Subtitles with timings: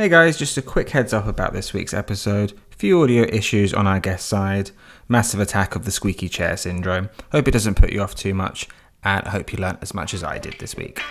[0.00, 2.58] Hey guys, just a quick heads up about this week's episode.
[2.70, 4.70] Few audio issues on our guest side.
[5.08, 7.10] Massive attack of the squeaky chair syndrome.
[7.32, 8.66] Hope it doesn't put you off too much,
[9.04, 11.02] and hope you learnt as much as I did this week.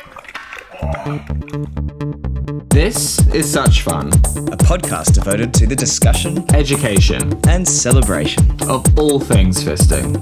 [2.69, 9.19] This is Such Fun, a podcast devoted to the discussion education and celebration of all
[9.19, 10.17] things fisting.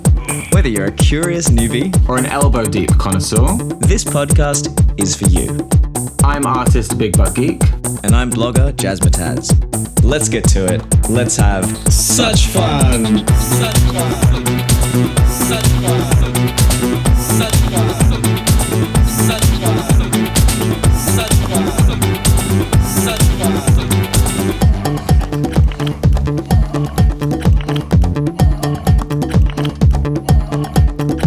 [0.54, 3.48] Whether you're a curious newbie or an elbow deep connoisseur,
[3.80, 5.87] this podcast is for you.
[6.28, 7.62] I'm artist Big Butt Geek.
[8.04, 10.04] And I'm blogger Jazzmatazz.
[10.04, 10.84] Let's get to it.
[11.10, 13.26] Let's have such fun!
[13.28, 14.46] Such fun!
[15.48, 15.94] Such fun!
[17.38, 17.78] Such fun!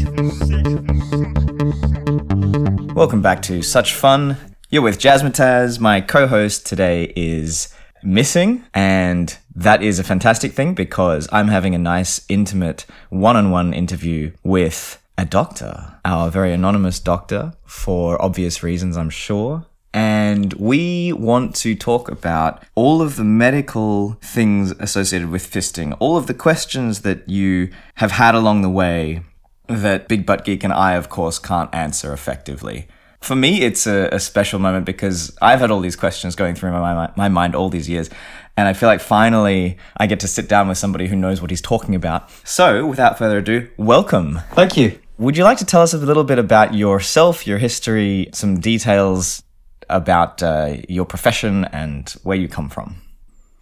[2.99, 4.35] Welcome back to Such Fun.
[4.69, 5.79] You're with Jazzmatazz.
[5.79, 11.77] My co-host today is missing, and that is a fantastic thing because I'm having a
[11.77, 19.09] nice, intimate, one-on-one interview with a doctor, our very anonymous doctor, for obvious reasons, I'm
[19.09, 19.65] sure.
[19.93, 26.17] And we want to talk about all of the medical things associated with fisting, all
[26.17, 29.23] of the questions that you have had along the way
[29.69, 32.87] that Big Butt Geek and I, of course, can't answer effectively.
[33.21, 36.71] For me, it's a, a, special moment because I've had all these questions going through
[36.71, 38.09] my, my, my mind all these years.
[38.55, 41.49] And I feel like finally I get to sit down with somebody who knows what
[41.49, 42.29] he's talking about.
[42.47, 44.39] So, without further ado, welcome.
[44.53, 44.99] Thank you.
[45.17, 49.43] Would you like to tell us a little bit about yourself, your history, some details
[49.89, 53.01] about uh, your profession and where you come from?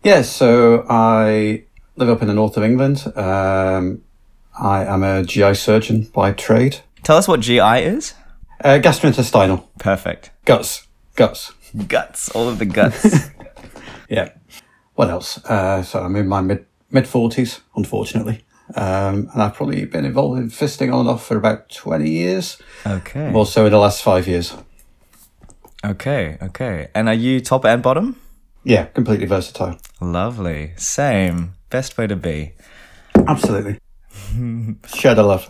[0.03, 1.63] Yes, so I
[1.95, 3.11] live up in the north of England.
[3.17, 4.03] Um,
[4.59, 6.79] I am a GI surgeon by trade.
[7.03, 8.13] Tell us what GI is.
[8.63, 9.65] Uh, gastrointestinal.
[9.77, 10.31] Perfect.
[10.45, 10.87] Guts.
[11.15, 11.53] Guts.
[11.87, 12.29] Guts.
[12.31, 13.05] All of the guts.
[14.09, 14.29] yeah.
[14.95, 15.43] What else?
[15.45, 18.43] Uh, so I'm in my mid mid forties, unfortunately,
[18.75, 22.57] um, and I've probably been involved in fisting on and off for about twenty years.
[22.85, 23.29] Okay.
[23.29, 24.55] More so in the last five years.
[25.85, 26.37] Okay.
[26.41, 26.87] Okay.
[26.95, 28.19] And are you top and bottom?
[28.63, 29.77] Yeah, completely versatile.
[30.01, 30.73] Lovely.
[30.77, 31.53] Same.
[31.69, 32.53] Best way to be.
[33.15, 33.79] Absolutely.
[35.15, 35.49] The love.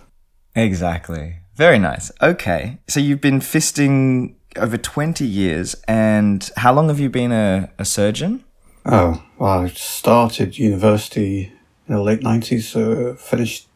[0.55, 1.37] Exactly.
[1.55, 2.11] Very nice.
[2.21, 2.79] Okay.
[2.87, 7.85] So you've been fisting over 20 years, and how long have you been a, a
[7.85, 8.43] surgeon?
[8.85, 11.51] Oh, well, I started university
[11.87, 13.67] in the late 90s, so finished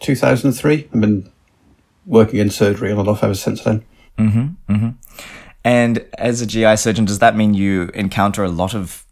[0.00, 0.88] 2003.
[0.92, 1.30] I've been
[2.06, 3.84] working in surgery on and off ever since then.
[4.18, 4.88] Mm-hmm, mm-hmm.
[5.64, 9.04] And as a GI surgeon, does that mean you encounter a lot of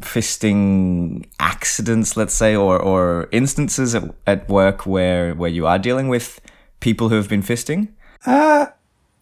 [0.00, 6.08] fisting accidents, let's say, or, or instances at, at work where, where you are dealing
[6.08, 6.40] with
[6.80, 7.88] people who have been fisting?
[8.24, 8.66] Uh,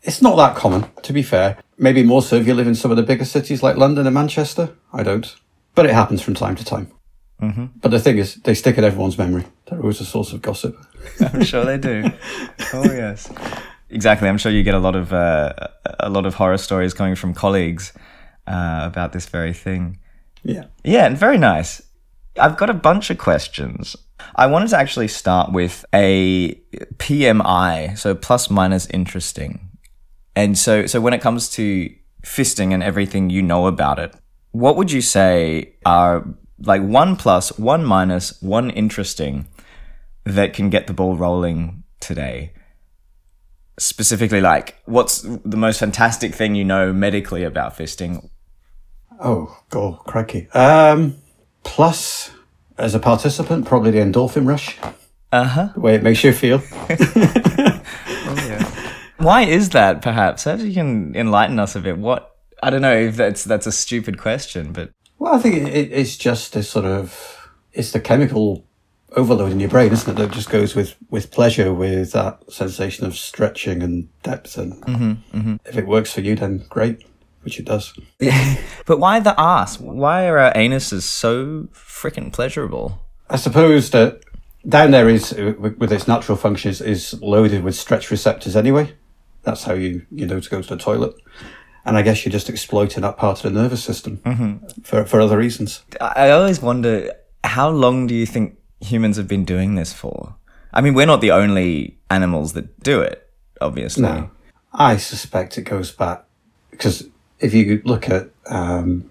[0.02, 1.58] it's not that common, to be fair.
[1.78, 4.14] Maybe more so if you live in some of the bigger cities like London and
[4.14, 4.74] Manchester.
[4.92, 5.34] I don't.
[5.74, 6.90] But it happens from time to time.
[7.40, 7.66] Mm-hmm.
[7.80, 9.44] But the thing is, they stick in everyone's memory.
[9.66, 10.76] They're always a source of gossip.
[11.20, 12.04] I'm sure they do.
[12.72, 13.30] oh yes,
[13.90, 14.28] exactly.
[14.28, 15.52] I'm sure you get a lot of uh,
[16.00, 17.92] a lot of horror stories coming from colleagues
[18.46, 19.98] uh, about this very thing.
[20.46, 21.82] Yeah, yeah, and very nice.
[22.38, 23.96] I've got a bunch of questions.
[24.36, 26.54] I wanted to actually start with a
[26.98, 29.70] PMI, so plus minus interesting.
[30.36, 31.90] And so, so when it comes to
[32.22, 34.14] fisting and everything you know about it,
[34.52, 36.24] what would you say are
[36.60, 39.48] like one plus, one minus, one interesting
[40.24, 42.52] that can get the ball rolling today?
[43.78, 48.30] Specifically, like what's the most fantastic thing you know medically about fisting?
[49.20, 50.48] Oh, God, crikey.
[50.50, 51.16] Um,
[51.62, 52.30] plus,
[52.78, 54.78] as a participant, probably the endorphin rush.
[55.32, 55.68] Uh huh.
[55.74, 56.62] The way it makes you feel.
[56.72, 57.82] oh,
[58.26, 58.70] yeah.
[59.18, 60.02] Why is that?
[60.02, 61.98] Perhaps, perhaps you can enlighten us a bit.
[61.98, 65.92] What I don't know if that's that's a stupid question, but well, I think it,
[65.92, 68.66] it's just a sort of it's the chemical
[69.12, 70.20] overload in your brain, isn't it?
[70.20, 74.58] That just goes with with pleasure, with that sensation of stretching and depth.
[74.58, 75.56] And mm-hmm, mm-hmm.
[75.64, 77.04] if it works for you, then great,
[77.46, 77.96] which it does.
[78.86, 79.78] but why the ass?
[79.78, 83.00] Why are our anuses so freaking pleasurable?
[83.30, 84.20] I suppose that
[84.68, 88.92] down there is with its natural functions is loaded with stretch receptors anyway.
[89.44, 91.14] That's how you you know to go to the toilet.
[91.84, 94.80] And I guess you're just exploiting that part of the nervous system mm-hmm.
[94.82, 95.84] for for other reasons.
[96.00, 97.12] I always wonder
[97.44, 100.34] how long do you think humans have been doing this for?
[100.72, 104.02] I mean, we're not the only animals that do it, obviously.
[104.02, 104.30] No,
[104.72, 106.24] I suspect it goes back
[106.72, 107.08] because
[107.38, 109.10] if you look at um,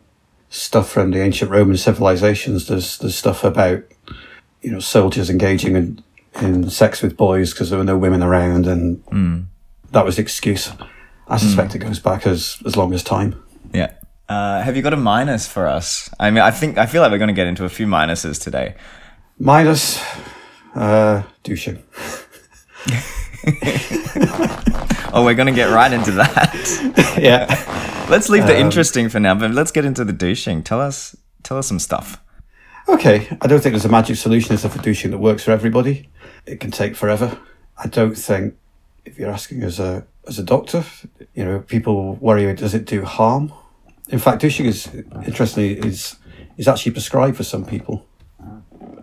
[0.49, 3.83] stuff from the ancient Roman civilizations, there's there's stuff about
[4.61, 6.03] you know soldiers engaging in
[6.41, 9.45] in sex with boys because there were no women around, and mm.
[9.91, 10.71] that was the excuse.
[11.27, 11.75] I suspect mm.
[11.75, 13.41] it goes back as as long as time.
[13.73, 13.91] Yeah,
[14.29, 16.09] Uh, have you got a minus for us?
[16.19, 18.41] I mean, I think I feel like we're going to get into a few minuses
[18.41, 18.75] today.
[19.37, 20.01] Minus
[20.75, 21.83] uh, douching.
[25.15, 27.15] Oh, we're going to get right into that.
[27.21, 27.45] yeah.
[28.09, 30.61] let's leave the um, interesting for now, but let's get into the douching.
[30.61, 32.21] Tell us, tell us some stuff.
[32.89, 33.25] Okay.
[33.39, 36.09] I don't think there's a magic solution as for douching that works for everybody.
[36.45, 37.39] It can take forever.
[37.77, 38.55] I don't think
[39.05, 40.83] if you're asking as a as a doctor,
[41.33, 43.53] you know, people worry does it do harm?
[44.09, 44.93] In fact, douching is
[45.25, 46.17] interestingly is
[46.57, 48.05] is actually prescribed for some people.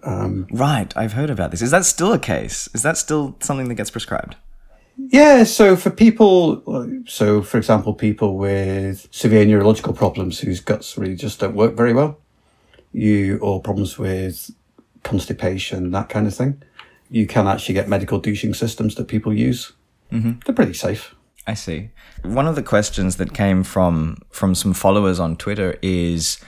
[0.05, 1.63] Right, I've heard about this.
[1.63, 2.69] Is that still a case?
[2.75, 4.37] Is that still something that gets prescribed?
[4.97, 6.63] Yeah, so for people,
[7.07, 11.93] so for example, people with severe neurological problems whose guts really just don't work very
[11.93, 12.19] well,
[12.93, 14.51] you or problems with
[15.03, 16.63] constipation, that kind of thing,
[17.11, 19.73] you can actually get medical douching systems that people use.
[20.13, 20.41] Mm-hmm.
[20.45, 21.15] They're pretty safe.
[21.47, 21.91] I see.
[22.23, 26.39] One of the questions that came from from some followers on Twitter is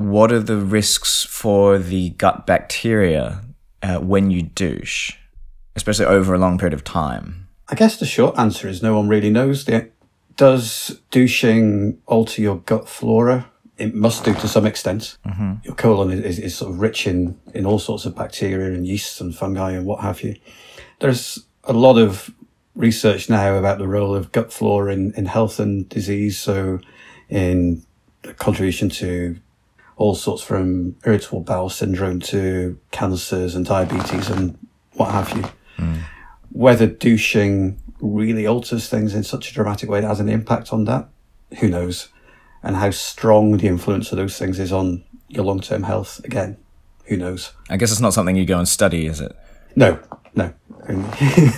[0.00, 3.42] what are the risks for the gut bacteria
[3.82, 5.12] uh, when you douche,
[5.76, 7.48] especially over a long period of time?
[7.68, 9.68] I guess the short answer is no one really knows.
[10.36, 13.50] Does douching alter your gut flora?
[13.76, 15.18] It must do to some extent.
[15.64, 18.86] Your colon is, is, is sort of rich in, in all sorts of bacteria and
[18.86, 20.34] yeasts and fungi and what have you.
[21.00, 22.30] There's a lot of
[22.74, 26.38] research now about the role of gut flora in, in health and disease.
[26.38, 26.80] So
[27.28, 27.84] in
[28.22, 29.36] the contribution to
[30.00, 34.56] all sorts from irritable bowel syndrome to cancers and diabetes and
[34.94, 35.44] what have you
[35.76, 35.98] hmm.
[36.50, 40.84] whether douching really alters things in such a dramatic way that has an impact on
[40.84, 41.08] that,
[41.58, 42.08] who knows?
[42.62, 46.58] And how strong the influence of those things is on your long term health, again,
[47.04, 47.52] who knows?
[47.68, 49.36] I guess it's not something you go and study, is it?
[49.76, 49.98] No,
[50.34, 50.52] no.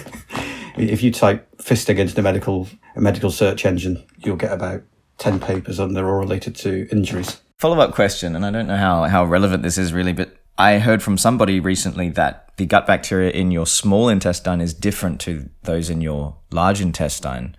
[0.74, 2.66] If you type fisting into the medical
[2.96, 4.82] a medical search engine, you'll get about
[5.18, 7.42] ten papers on they're all related to injuries.
[7.62, 10.79] Follow up question, and I don't know how, how relevant this is really, but I
[10.79, 15.49] heard from somebody recently that the gut bacteria in your small intestine is different to
[15.62, 17.55] those in your large intestine.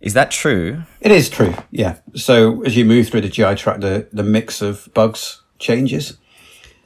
[0.00, 0.82] Is that true?
[1.00, 1.98] It is true, yeah.
[2.16, 6.18] So as you move through the GI tract, the, the mix of bugs changes.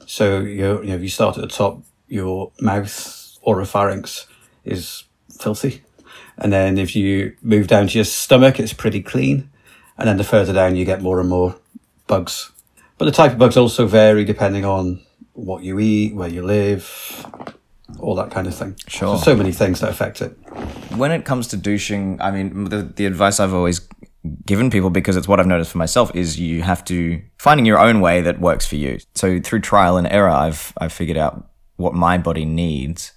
[0.05, 4.27] So you know, if you start at the top, your mouth oropharynx
[4.67, 5.05] is
[5.41, 5.83] filthy,
[6.37, 9.49] and then if you move down to your stomach, it's pretty clean,
[9.97, 11.59] and then the further down you get more and more
[12.08, 12.50] bugs.
[12.99, 15.00] But the type of bugs also vary depending on
[15.34, 17.25] what you eat, where you live,
[18.00, 18.76] all that kind of thing.
[18.88, 19.16] Sure.
[19.19, 20.31] So, so many things that affect it.
[20.96, 23.87] when it comes to douching, I mean, the, the advice I've always
[24.44, 27.78] given people, because it's what I've noticed for myself, is you have to finding your
[27.78, 28.99] own way that works for you.
[29.14, 33.12] So through trial and error, I've I've figured out what my body needs.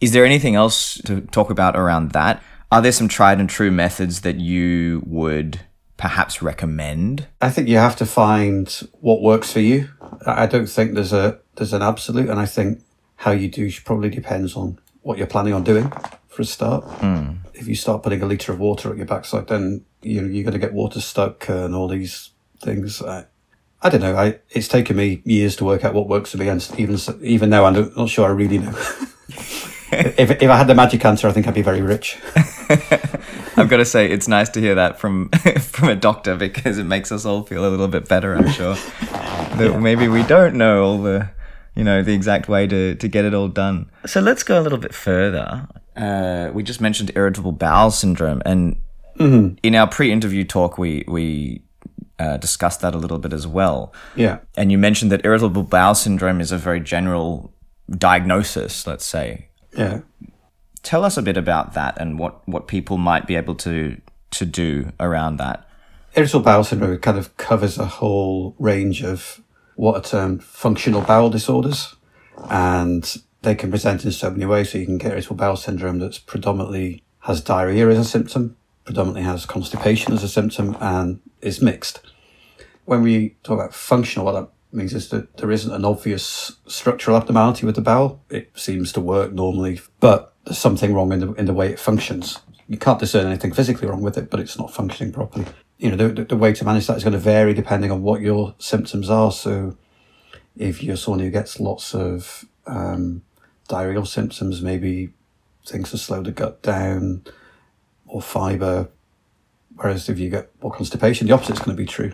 [0.00, 2.42] Is there anything else to talk about around that?
[2.72, 5.60] Are there some tried and true methods that you would
[5.96, 7.26] perhaps recommend?
[7.40, 8.68] I think you have to find
[9.00, 9.88] what works for you.
[10.26, 12.82] I don't think there's a there's an absolute, and I think
[13.16, 15.90] how you douche probably depends on what you're planning on doing
[16.28, 16.84] for a start.
[16.84, 17.36] Hmm.
[17.54, 20.44] If you start putting a liter of water at your backside, then you know, you're
[20.44, 23.02] going to get water stuck and all these things.
[23.02, 23.26] I,
[23.82, 24.16] I don't know.
[24.16, 27.50] I it's taken me years to work out what works for me, and even even
[27.50, 28.70] now, I'm not not sure I really know.
[29.92, 32.18] if if I had the magic answer, I think I'd be very rich.
[33.56, 35.28] I've got to say, it's nice to hear that from
[35.60, 38.34] from a doctor because it makes us all feel a little bit better.
[38.34, 38.74] I'm sure
[39.58, 41.30] that maybe we don't know all the,
[41.74, 43.90] you know, the exact way to to get it all done.
[44.06, 45.68] So let's go a little bit further.
[45.96, 48.76] Uh, we just mentioned irritable bowel syndrome, and
[49.18, 51.62] in our pre-interview talk, we we
[52.18, 53.92] uh, discussed that a little bit as well.
[54.14, 54.40] Yeah.
[54.56, 57.52] And you mentioned that irritable bowel syndrome is a very general
[57.90, 58.86] diagnosis.
[58.86, 60.00] Let's say Yeah.
[60.86, 64.00] Tell us a bit about that and what, what people might be able to
[64.30, 65.68] to do around that.
[66.14, 69.40] irritable bowel syndrome kind of covers a whole range of
[69.76, 71.94] what are termed functional bowel disorders,
[72.50, 74.70] and they can present in so many ways.
[74.70, 79.22] So you can get irritable bowel syndrome that's predominantly has diarrhea as a symptom, predominantly
[79.22, 82.00] has constipation as a symptom, and is mixed.
[82.84, 87.16] When we talk about functional, what that means is that there isn't an obvious structural
[87.16, 88.22] abnormality with the bowel.
[88.30, 91.78] It seems to work normally, but there's something wrong in the in the way it
[91.78, 92.40] functions.
[92.68, 95.46] You can't discern anything physically wrong with it, but it's not functioning properly.
[95.78, 98.22] You know, the, the, way to manage that is going to vary depending on what
[98.22, 99.30] your symptoms are.
[99.30, 99.76] So,
[100.56, 103.22] if you're someone who gets lots of um,
[103.68, 105.12] diarrheal symptoms, maybe
[105.64, 107.22] things to slow the gut down,
[108.06, 108.88] or fibre.
[109.76, 112.12] Whereas if you get more constipation, the opposite is going to be true.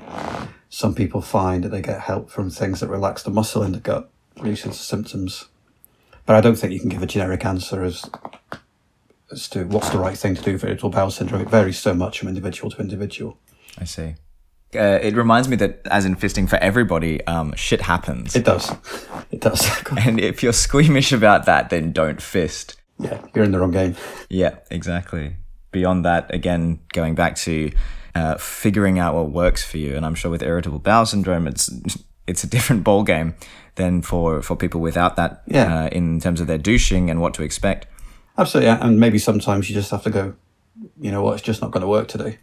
[0.68, 3.78] Some people find that they get help from things that relax the muscle in the
[3.78, 5.48] gut, reduces symptoms.
[6.26, 8.08] But I don't think you can give a generic answer as
[9.30, 11.40] as to what's the right thing to do for irritable bowel syndrome.
[11.40, 13.38] It varies so much from individual to individual.
[13.78, 14.14] I see.
[14.74, 18.34] Uh, it reminds me that, as in fisting for everybody, um, shit happens.
[18.34, 18.70] It does.
[19.30, 19.68] It does.
[19.98, 22.76] and if you're squeamish about that, then don't fist.
[22.98, 23.96] yeah, you're in the wrong game.
[24.30, 25.36] Yeah, exactly.
[25.72, 27.70] Beyond that, again, going back to
[28.14, 31.70] uh, figuring out what works for you, and I'm sure with irritable bowel syndrome, it's
[32.26, 33.34] it's a different ball game
[33.76, 35.42] than for for people without that.
[35.46, 35.84] Yeah.
[35.84, 37.86] Uh, in terms of their douching and what to expect.
[38.38, 38.70] Absolutely.
[38.70, 40.34] And maybe sometimes you just have to go,
[41.00, 42.38] you know what, it's just not going to work today.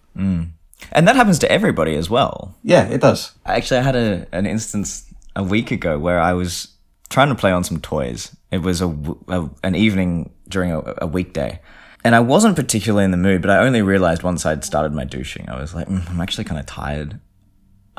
[0.93, 2.55] And that happens to everybody as well.
[2.63, 3.33] Yeah, it does.
[3.45, 5.05] Actually, I had a, an instance
[5.35, 6.69] a week ago where I was
[7.09, 8.35] trying to play on some toys.
[8.51, 8.87] It was a,
[9.27, 11.59] a- an evening during a, a weekday.
[12.03, 15.03] And I wasn't particularly in the mood, but I only realized once I'd started my
[15.03, 15.49] douching.
[15.49, 17.19] I was like, "Mm, I'm actually kind of tired.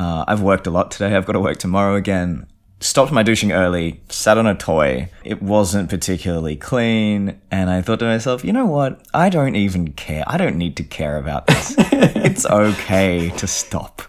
[0.00, 1.14] Uh, I've worked a lot today.
[1.14, 2.46] I've got to work tomorrow again.
[2.80, 5.10] Stopped my douching early, sat on a toy.
[5.22, 7.38] It wasn't particularly clean.
[7.50, 9.06] And I thought to myself, you know what?
[9.12, 10.24] I don't even care.
[10.26, 11.74] I don't need to care about this.
[11.78, 14.00] it's okay to stop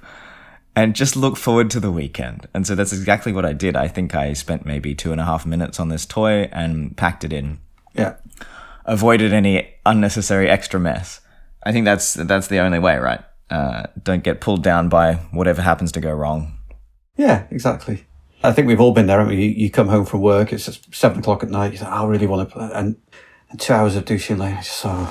[0.77, 2.47] and just look forward to the weekend.
[2.53, 3.75] And so that's exactly what I did.
[3.75, 7.25] I think I spent maybe two and a half minutes on this toy and packed
[7.25, 7.59] it in,
[7.93, 8.13] Yeah.
[8.85, 11.19] avoided any unnecessary extra mess.
[11.65, 13.19] I think that's that's the only way, right?
[13.51, 16.53] Uh, don't get pulled down by whatever happens to go wrong.
[17.17, 18.05] Yeah, exactly.
[18.43, 19.19] I think we've all been there.
[19.19, 19.43] haven't we?
[19.43, 21.73] You, you come home from work, it's seven o'clock at night.
[21.73, 22.69] You say, I really want to play.
[22.73, 22.95] And,
[23.49, 25.07] and two hours of douching later, so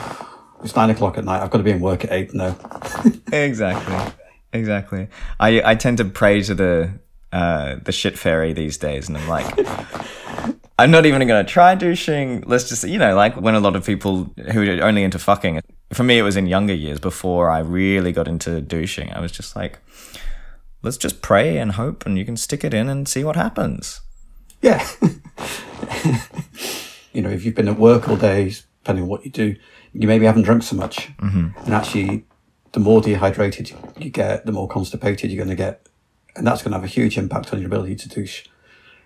[0.64, 1.42] it's nine o'clock at night.
[1.42, 2.56] I've got to be in work at eight now.
[3.32, 4.14] Exactly,
[4.52, 5.09] exactly.
[5.38, 6.99] I I tend to pray to the
[7.32, 10.56] uh, the shit fairy these days, and I'm like.
[10.80, 12.42] I'm not even gonna try douching.
[12.46, 15.60] Let's just, you know, like when a lot of people who are only into fucking.
[15.92, 19.12] For me, it was in younger years before I really got into douching.
[19.12, 19.78] I was just like,
[20.82, 24.00] let's just pray and hope, and you can stick it in and see what happens.
[24.62, 24.88] Yeah.
[27.12, 29.56] you know, if you've been at work all day, depending on what you do,
[29.92, 31.14] you maybe haven't drunk so much.
[31.18, 31.58] Mm-hmm.
[31.62, 32.25] And actually,
[32.72, 35.87] the more dehydrated you get, the more constipated you're going to get.
[36.37, 38.46] And that's going to have a huge impact on your ability to douche.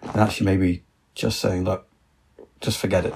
[0.02, 1.86] And actually, maybe just saying, look,
[2.60, 3.14] just forget it.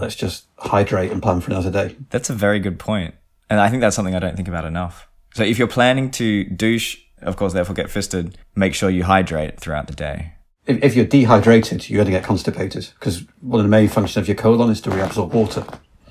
[0.00, 1.96] Let's just hydrate and plan for another day.
[2.10, 2.86] That's a very good point.
[2.86, 3.14] point,
[3.50, 5.08] and I think that's something I don't think about enough.
[5.34, 9.58] So if you're planning to douche, of course, therefore get fisted, make sure you hydrate
[9.58, 10.34] throughout the day.
[10.66, 14.16] If, if you're dehydrated, you're going to get constipated because one of the main functions
[14.16, 15.64] of your colon is to reabsorb water.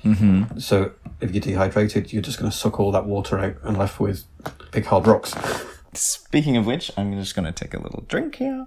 [0.04, 0.58] Mm-hmm.
[0.58, 3.98] So if you're dehydrated, you're just going to suck all that water out and left
[3.98, 4.24] with
[4.70, 5.34] big hard rocks.
[5.94, 8.66] Speaking of which, I'm just going to take a little drink here.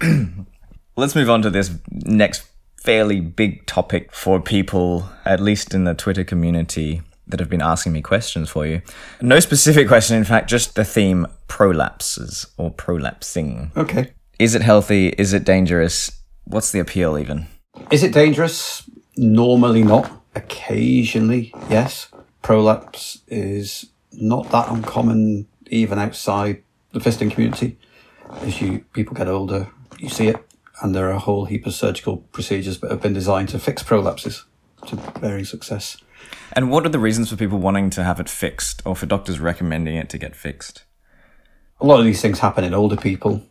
[0.94, 2.46] Let's move on to this next
[2.76, 7.92] fairly big topic for people, at least in the Twitter community, that have been asking
[7.92, 8.82] me questions for you.
[9.22, 13.74] No specific question, in fact, just the theme prolapses or prolapsing.
[13.74, 14.12] Okay.
[14.38, 15.08] Is it healthy?
[15.16, 16.10] Is it dangerous?
[16.44, 17.46] What's the appeal, even?
[17.90, 18.82] Is it dangerous?
[19.16, 20.10] Normally not.
[20.34, 22.08] Occasionally, yes.
[22.42, 27.78] Prolapse is not that uncommon even outside the fisting community.
[28.42, 29.68] As you people get older,
[29.98, 30.36] you see it,
[30.82, 33.82] and there are a whole heap of surgical procedures that have been designed to fix
[33.82, 34.42] prolapses
[34.86, 35.96] to varying success.
[36.52, 39.40] And what are the reasons for people wanting to have it fixed or for doctors
[39.40, 40.84] recommending it to get fixed?
[41.80, 43.42] A lot of these things happen in older people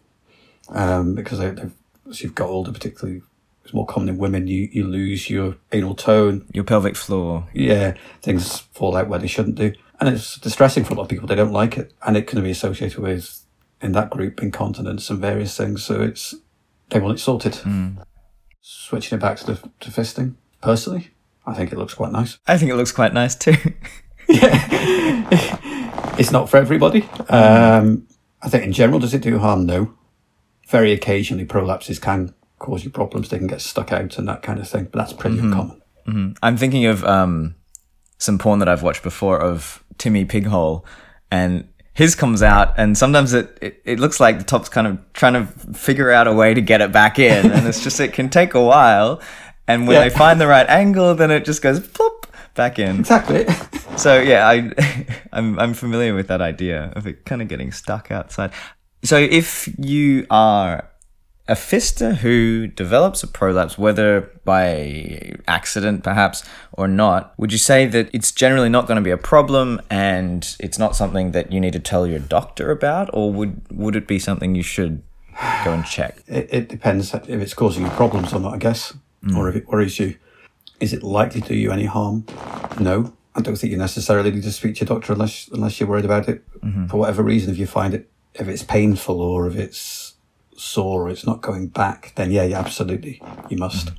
[0.69, 1.55] um, because they,
[2.09, 3.21] as you've got older, particularly
[3.63, 4.47] it's more common in women.
[4.47, 6.45] You you lose your anal tone.
[6.51, 7.47] Your pelvic floor.
[7.53, 11.09] Yeah, things fall out where they shouldn't do, and it's distressing for a lot of
[11.09, 11.27] people.
[11.27, 13.45] They don't like it, and it can be associated with
[13.81, 15.83] in that group incontinence and various things.
[15.83, 16.35] So it's
[16.91, 17.59] they want it sorted.
[18.61, 21.09] Switching it back to the to fisting, personally,
[21.45, 22.37] I think it looks quite nice.
[22.47, 23.55] I think it looks quite nice too.
[24.29, 25.27] Yeah,
[26.19, 27.03] it's not for everybody.
[27.27, 28.07] Um,
[28.41, 29.65] I think in general, does it do harm?
[29.65, 29.93] No.
[30.67, 33.29] Very occasionally, prolapses can cause you problems.
[33.29, 35.81] They can get stuck out and that kind of thing, but that's pretty uncommon.
[36.41, 37.55] I'm thinking of um,
[38.17, 40.85] some porn that I've watched before of Timmy Pighole,
[41.29, 41.67] and
[42.01, 45.33] his comes out, and sometimes it, it, it looks like the top's kind of trying
[45.33, 48.29] to figure out a way to get it back in, and it's just it can
[48.29, 49.21] take a while.
[49.67, 50.03] And when Yeah.
[50.09, 52.99] they find the right angle, then it just goes plop back in.
[52.99, 53.45] Exactly.
[53.97, 54.71] So yeah, I
[55.31, 58.51] I'm I'm familiar with that idea of it kind of getting stuck outside.
[59.03, 60.87] So if you are
[61.47, 67.85] a fister who develops a prolapse, whether by accident perhaps or not, would you say
[67.87, 71.59] that it's generally not going to be a problem and it's not something that you
[71.59, 75.03] need to tell your doctor about, or would would it be something you should
[75.65, 76.23] go and check?
[76.27, 78.93] it, it depends if it's causing you problems or not, I guess,
[79.23, 79.35] hmm.
[79.35, 80.15] or if it worries you.
[80.79, 82.25] Is it likely to do you any harm?
[82.79, 83.13] No.
[83.35, 86.05] I don't think you necessarily need to speak to your doctor unless unless you're worried
[86.05, 86.87] about it mm-hmm.
[86.87, 87.51] for whatever reason.
[87.51, 90.00] If you find it, if it's painful or if it's
[90.61, 93.91] sore or it's not going back, then yeah, yeah, absolutely, you must.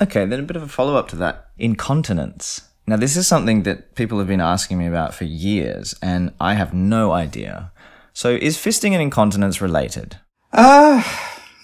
[0.00, 1.50] Okay, then a bit of a follow up to that.
[1.58, 2.68] Incontinence.
[2.86, 6.54] Now, this is something that people have been asking me about for years, and I
[6.54, 7.72] have no idea.
[8.12, 10.18] So, is fisting and incontinence related?
[10.52, 11.02] Uh,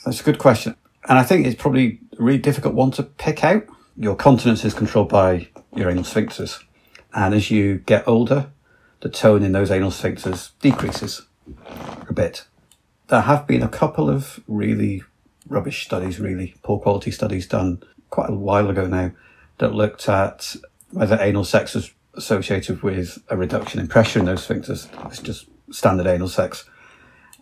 [0.05, 0.75] that's a good question.
[1.09, 3.65] And I think it's probably a really difficult one to pick out.
[3.97, 6.63] Your continence is controlled by your anal sphincters.
[7.15, 8.51] And as you get older,
[9.01, 11.23] the tone in those anal sphincters decreases
[12.09, 12.47] a bit.
[13.13, 15.03] There have been a couple of really
[15.47, 19.13] rubbish studies, really poor quality studies done quite a while ago now
[19.59, 20.57] that looked at
[20.93, 24.89] whether anal sex was associated with a reduction in pressure in those sphincters.
[25.09, 26.65] It's just standard anal sex.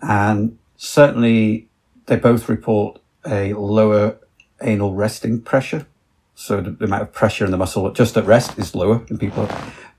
[0.03, 1.69] And certainly
[2.07, 4.17] they both report a lower
[4.61, 5.87] anal resting pressure.
[6.35, 9.19] So the, the amount of pressure in the muscle just at rest is lower in
[9.19, 9.49] people.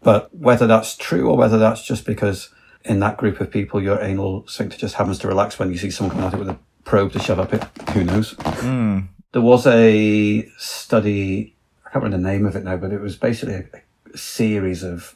[0.04, 2.50] But whether that's true or whether that's just because
[2.86, 5.92] in that group of people, your anal sphincter just happens to relax when you see
[5.92, 8.36] someone coming at it with a probe to shove up it, who knows?
[8.40, 9.00] Hmm.
[9.32, 13.16] There was a study, I can't remember the name of it now, but it was
[13.16, 13.66] basically a,
[14.14, 15.16] a series of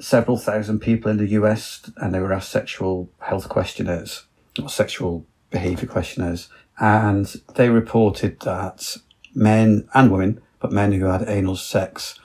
[0.00, 4.24] several thousand people in the US and they were asked sexual health questionnaires
[4.62, 6.48] or sexual behavior questionnaires.
[6.78, 8.96] And they reported that
[9.34, 12.18] men and women, but men who had anal sex,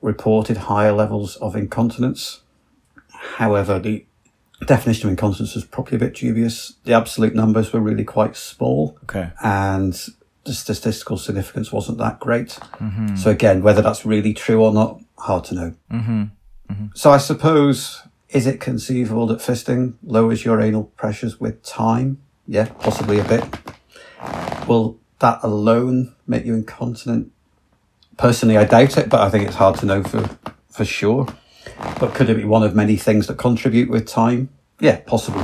[0.00, 2.42] reported higher levels of incontinence.
[3.36, 4.04] However, the
[4.66, 6.74] definition of incontinence was probably a bit dubious.
[6.84, 9.30] The absolute numbers were really quite small Okay.
[9.42, 9.92] and
[10.44, 12.58] the statistical significance wasn't that great.
[13.16, 15.74] So again, whether that's really true or not, hard to know.
[15.90, 16.86] Mm-hmm.
[16.94, 22.18] So I suppose, is it conceivable that fisting lowers your anal pressures with time?
[22.46, 23.44] Yeah, possibly a bit.
[24.68, 27.32] Will that alone make you incontinent?
[28.18, 30.28] Personally, I doubt it, but I think it's hard to know for,
[30.70, 31.26] for sure.
[31.98, 34.50] But could it be one of many things that contribute with time?
[34.80, 35.42] Yeah, possibly.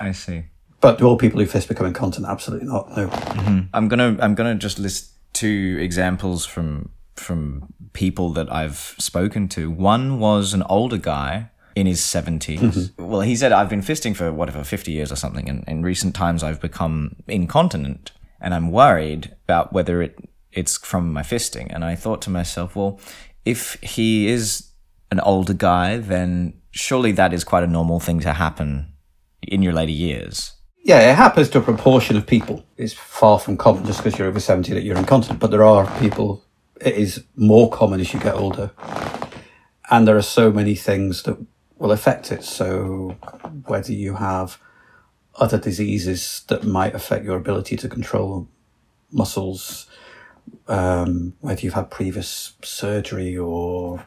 [0.00, 0.44] I see.
[0.80, 2.30] But do all people who fist become incontinent?
[2.30, 2.96] Absolutely not.
[2.96, 3.08] No.
[3.08, 3.60] Mm-hmm.
[3.74, 9.70] I'm gonna I'm gonna just list two examples from from people that I've spoken to.
[9.70, 12.58] One was an older guy in his 70s.
[12.58, 13.06] Mm-hmm.
[13.06, 16.14] Well, he said I've been fisting for whatever 50 years or something, and in recent
[16.14, 20.18] times I've become incontinent, and I'm worried about whether it
[20.52, 21.72] it's from my fisting.
[21.72, 22.98] And I thought to myself, well,
[23.44, 24.69] if he is
[25.10, 28.92] an older guy, then surely that is quite a normal thing to happen
[29.42, 30.52] in your later years.
[30.82, 32.64] Yeah, it happens to a proportion of people.
[32.76, 35.86] It's far from common just because you're over 70 that you're incontinent, but there are
[36.00, 36.42] people,
[36.80, 38.70] it is more common as you get older.
[39.90, 41.36] And there are so many things that
[41.78, 42.44] will affect it.
[42.44, 43.16] So
[43.66, 44.58] whether you have
[45.36, 48.48] other diseases that might affect your ability to control
[49.10, 49.86] muscles,
[50.68, 54.04] um, whether you've had previous surgery or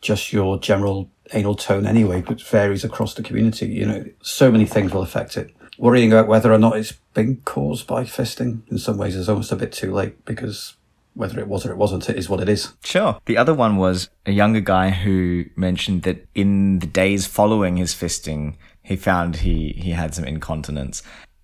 [0.00, 3.66] just your general anal tone anyway, which varies across the community.
[3.66, 5.54] You know, so many things will affect it.
[5.78, 9.52] Worrying about whether or not it's been caused by fisting in some ways is almost
[9.52, 10.74] a bit too late because
[11.14, 12.72] whether it was or it wasn't, it is what it is.
[12.84, 13.18] Sure.
[13.26, 17.94] The other one was a younger guy who mentioned that in the days following his
[17.94, 21.02] fisting, he found he, he had some incontinence.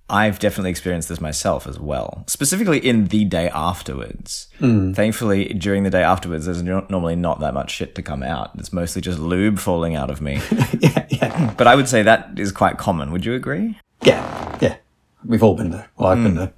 [0.09, 4.47] I've definitely experienced this myself as well, specifically in the day afterwards.
[4.61, 8.51] Thankfully, during the day afterwards, there's no- normally not that much shit to come out.
[8.57, 10.41] It's mostly just lube falling out of me.
[10.81, 11.55] yeah, yeah.
[11.57, 13.11] but I would say that is quite common.
[13.11, 13.79] Would you agree?
[14.03, 14.77] Yeah, yeah.
[15.25, 15.89] We've all been there.
[15.97, 16.53] Well, I've been there.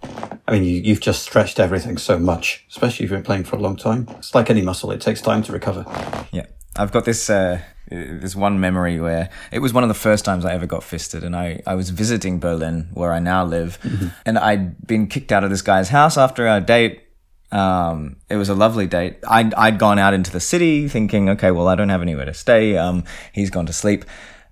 [0.46, 3.56] I mean, you, you've just stretched everything so much, especially if you've been playing for
[3.56, 4.06] a long time.
[4.18, 5.87] It's like any muscle, it takes time to recover.
[6.32, 10.24] Yeah, I've got this uh, this one memory where it was one of the first
[10.24, 13.79] times I ever got fisted, and I I was visiting Berlin where I now live,
[14.27, 17.05] and I'd been kicked out of this guy's house after our date.
[17.51, 19.18] Um, it was a lovely date.
[19.27, 22.35] I'd I'd gone out into the city thinking, okay, well, I don't have anywhere to
[22.35, 22.77] stay.
[22.77, 24.05] Um, he's gone to sleep.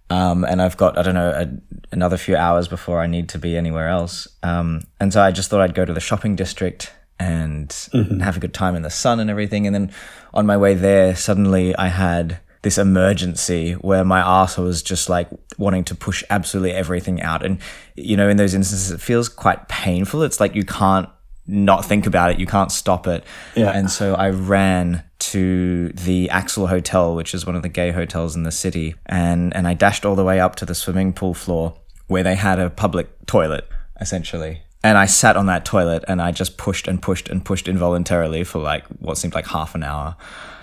[0.08, 1.48] Um, and I've got, I don't know, a,
[1.90, 4.28] another few hours before I need to be anywhere else.
[4.42, 7.74] Um, and so I just thought I'd go to the shopping district and
[8.20, 9.66] have a good time in the sun and everything.
[9.66, 9.92] And then
[10.32, 15.28] on my way there, suddenly I had this emergency where my arsehole was just like
[15.56, 17.46] wanting to push absolutely everything out.
[17.46, 17.60] And,
[17.94, 20.24] you know, in those instances, it feels quite painful.
[20.24, 21.08] It's like you can't
[21.46, 23.22] not think about it, you can't stop it.
[23.54, 23.70] Yeah.
[23.70, 28.34] And so I ran to the Axel Hotel, which is one of the gay hotels
[28.34, 31.34] in the city, and and I dashed all the way up to the swimming pool
[31.34, 33.68] floor where they had a public toilet
[34.00, 34.62] essentially.
[34.86, 38.44] And I sat on that toilet and I just pushed and pushed and pushed involuntarily
[38.44, 40.14] for like what seemed like half an hour.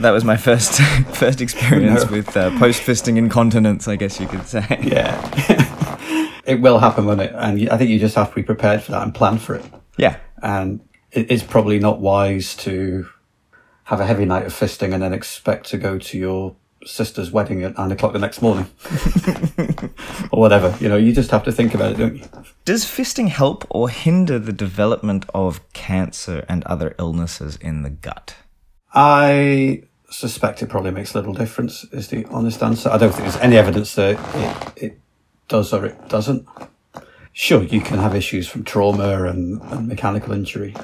[0.00, 0.78] that was my first
[1.14, 2.10] first experience No.
[2.10, 4.66] with uh, post fisting incontinence, I guess you could say.
[4.82, 6.28] Yeah.
[6.44, 7.32] it will happen, won't it?
[7.34, 9.64] And I think you just have to be prepared for that and plan for it.
[9.96, 10.18] Yeah.
[10.42, 13.08] And it is probably not wise to
[13.84, 16.54] have a heavy night of fisting and then expect to go to your
[16.84, 18.66] sister's wedding at nine o'clock the next morning
[20.30, 20.76] or whatever.
[20.80, 22.24] You know, you just have to think about it, don't you?
[22.68, 28.34] Does fisting help or hinder the development of cancer and other illnesses in the gut?
[28.92, 31.84] I suspect it probably makes little difference.
[31.92, 32.90] Is the honest answer?
[32.90, 34.18] I don't think there's any evidence that
[34.76, 35.00] it, it
[35.48, 36.46] does or it doesn't.
[37.32, 40.76] Sure, you can have issues from trauma and, and mechanical injury.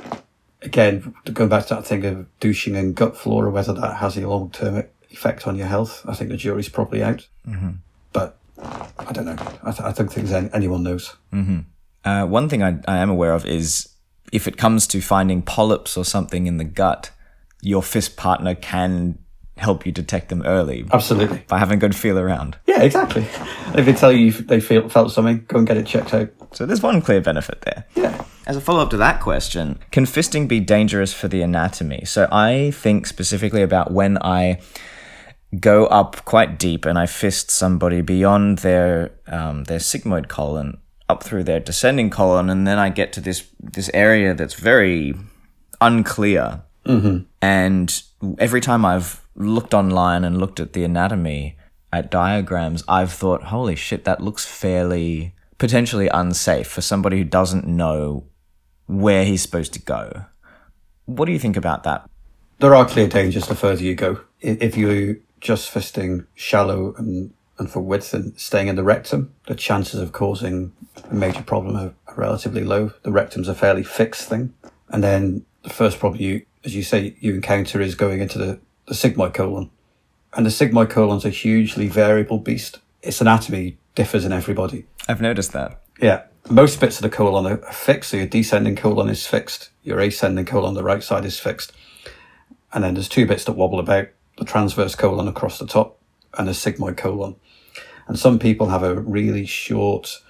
[0.63, 4.27] Again, going back to that thing of douching and gut flora, whether that has a
[4.27, 7.29] long term effect on your health, I think the jury's probably out.
[7.47, 7.73] Mm-hmm.
[8.15, 9.37] But I don't know.
[9.63, 11.15] I, th- I don't think anyone knows.
[12.05, 13.89] Uh, one thing I, I am aware of is
[14.33, 17.11] if it comes to finding polyps or something in the gut,
[17.63, 19.19] your fist partner can
[19.57, 21.45] help you detect them early Absolutely.
[21.47, 22.59] by having a good feel around.
[22.67, 23.23] Yeah, exactly.
[23.77, 26.31] If they tell you they feel felt something, go and get it checked out.
[26.53, 27.87] So there's one clear benefit there.
[27.95, 28.25] Yeah.
[28.47, 32.05] As a follow up to that question, can fisting be dangerous for the anatomy?
[32.05, 34.61] So I think specifically about when I
[35.61, 40.79] go up quite deep and I fist somebody beyond their um, their sigmoid colon
[41.15, 45.15] up through their descending colon, and then I get to this this area that's very
[45.81, 46.63] unclear.
[46.85, 47.25] Mm-hmm.
[47.41, 48.03] And
[48.39, 51.57] every time I've looked online and looked at the anatomy
[51.93, 57.67] at diagrams, I've thought, holy shit, that looks fairly potentially unsafe for somebody who doesn't
[57.67, 58.25] know
[58.87, 60.27] where he's supposed to go.
[61.07, 62.09] What do you think about that?
[62.59, 64.21] There are clear dangers the further you go.
[64.41, 69.55] If you're just fisting shallow and, and for width and staying in the rectum, the
[69.55, 70.73] chances of causing
[71.09, 72.93] a major problem are, are relatively low.
[73.03, 74.55] The rectum's a fairly fixed thing.
[74.89, 78.59] And then the first problem you, as you say, you encounter is going into the,
[78.87, 79.71] the sigmoid colon.
[80.33, 82.81] And the sigmoid colon's a hugely variable beast.
[83.03, 84.87] Its anatomy differs in everybody.
[85.09, 85.81] I've noticed that.
[86.01, 86.23] Yeah.
[86.51, 88.11] Most bits of the colon are fixed.
[88.11, 89.71] So your descending colon is fixed.
[89.85, 91.73] Your ascending colon on the right side is fixed.
[92.73, 96.01] And then there's two bits that wobble about the transverse colon across the top
[96.39, 97.37] and a sigmoid colon.
[98.07, 100.21] And some people have a really short,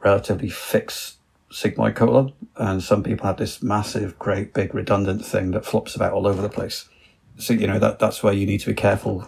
[0.00, 1.16] relatively fixed
[1.50, 2.32] sigmoid colon.
[2.56, 6.42] And some people have this massive, great, big, redundant thing that flops about all over
[6.42, 6.88] the place.
[7.38, 9.26] So, you know, that, that's where you need to be careful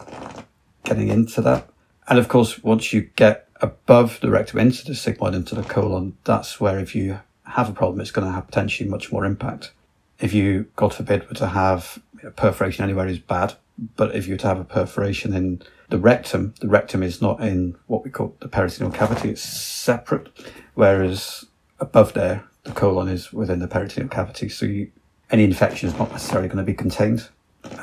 [0.85, 1.69] getting into that.
[2.09, 6.17] And of course, once you get above the rectum into the sigmoid, into the colon,
[6.25, 9.73] that's where if you have a problem, it's going to have potentially much more impact.
[10.19, 13.55] If you, God forbid, were to have a perforation anywhere is bad.
[13.97, 17.40] But if you were to have a perforation in the rectum, the rectum is not
[17.40, 19.31] in what we call the peritoneal cavity.
[19.31, 20.29] It's separate.
[20.74, 21.44] Whereas
[21.79, 24.48] above there, the colon is within the peritoneal cavity.
[24.48, 24.90] So you,
[25.31, 27.29] any infection is not necessarily going to be contained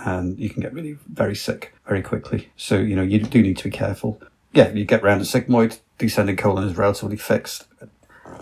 [0.06, 2.50] and you can get really very sick very quickly.
[2.56, 4.22] So, you know, you do need to be careful.
[4.54, 7.68] Yeah, you get round the sigmoid, descending colon is relatively fixed.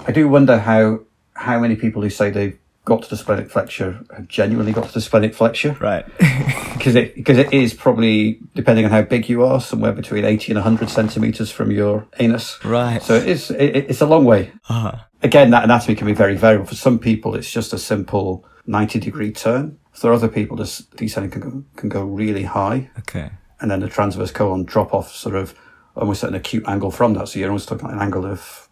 [0.08, 1.02] I do wonder how
[1.34, 4.94] how many people who say they've got to the splenic flexure have genuinely got to
[4.94, 6.06] the splenic flexure Right.
[6.74, 10.52] because it because it is probably depending on how big you are somewhere between 80
[10.54, 13.02] and 100 centimeters from your anus Right.
[13.02, 14.98] so it is it, it's a long way uh-huh.
[15.24, 19.00] again that anatomy can be very variable for some people it's just a simple 90
[19.00, 23.32] degree turn for other people this descending can go, can go really high Okay.
[23.62, 25.56] and then the transverse colon drop off sort of
[25.96, 27.30] almost at an acute angle from that.
[27.30, 28.68] So you're almost talking about an angle of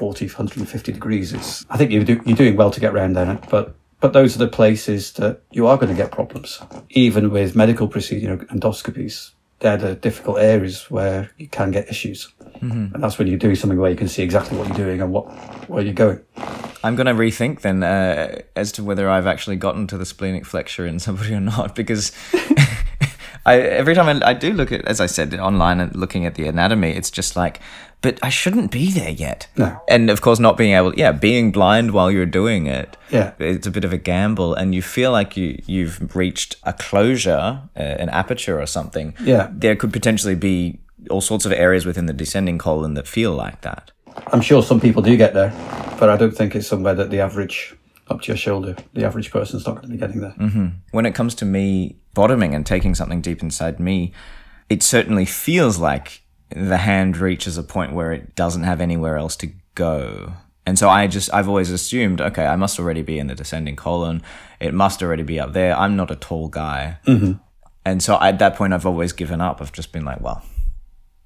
[0.00, 1.32] 140, 150 degrees.
[1.32, 4.36] It's, I think you're, do, you're doing well to get around there, but, but those
[4.36, 6.60] are the places that you are going to get problems.
[6.90, 11.88] Even with medical procedure, you know, endoscopies, they're the difficult areas where you can get
[11.88, 12.30] issues.
[12.60, 15.12] And that's when you're doing something where you can see exactly what you're doing and
[15.12, 15.24] what,
[15.68, 16.20] where you're going.
[16.84, 20.44] I'm going to rethink then uh, as to whether I've actually gotten to the splenic
[20.44, 22.12] flexure in somebody or not because
[23.46, 26.34] I every time I, I do look at, as I said, online and looking at
[26.34, 27.60] the anatomy, it's just like,
[28.02, 29.48] but I shouldn't be there yet.
[29.56, 29.80] No.
[29.88, 32.96] And of course, not being able, yeah, being blind while you're doing it.
[33.10, 33.32] Yeah.
[33.38, 37.62] It's a bit of a gamble, and you feel like you you've reached a closure,
[37.76, 39.14] uh, an aperture or something.
[39.20, 39.48] Yeah.
[39.52, 43.60] There could potentially be all sorts of areas within the descending colon that feel like
[43.60, 43.92] that.
[44.32, 45.52] I'm sure some people do get there,
[46.00, 47.76] but I don't think it's somewhere that the average
[48.08, 50.34] up to your shoulder, the average person's not going to be getting there.
[50.92, 54.12] when it comes to me bottoming and taking something deep inside me,
[54.68, 59.36] it certainly feels like the hand reaches a point where it doesn't have anywhere else
[59.36, 60.32] to go.
[60.64, 63.76] And so I just, I've always assumed, okay, I must already be in the descending
[63.76, 64.22] colon.
[64.58, 65.76] It must already be up there.
[65.76, 66.98] I'm not a tall guy.
[67.84, 69.60] And so at that point, I've always given up.
[69.60, 70.42] I've just been like, well,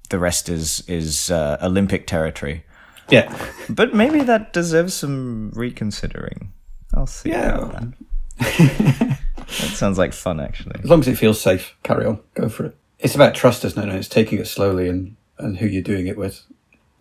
[0.09, 2.65] the rest is, is uh, Olympic territory.
[3.09, 3.35] Yeah.
[3.67, 6.53] But maybe that deserves some reconsidering.
[6.93, 7.29] I'll see.
[7.29, 7.69] Yeah.
[8.37, 9.17] that.
[9.47, 10.79] that sounds like fun, actually.
[10.83, 12.77] As long as it feels safe, carry on, go for it.
[12.99, 13.89] It's about trust, isn't it?
[13.89, 16.43] And it's taking it slowly and, and who you're doing it with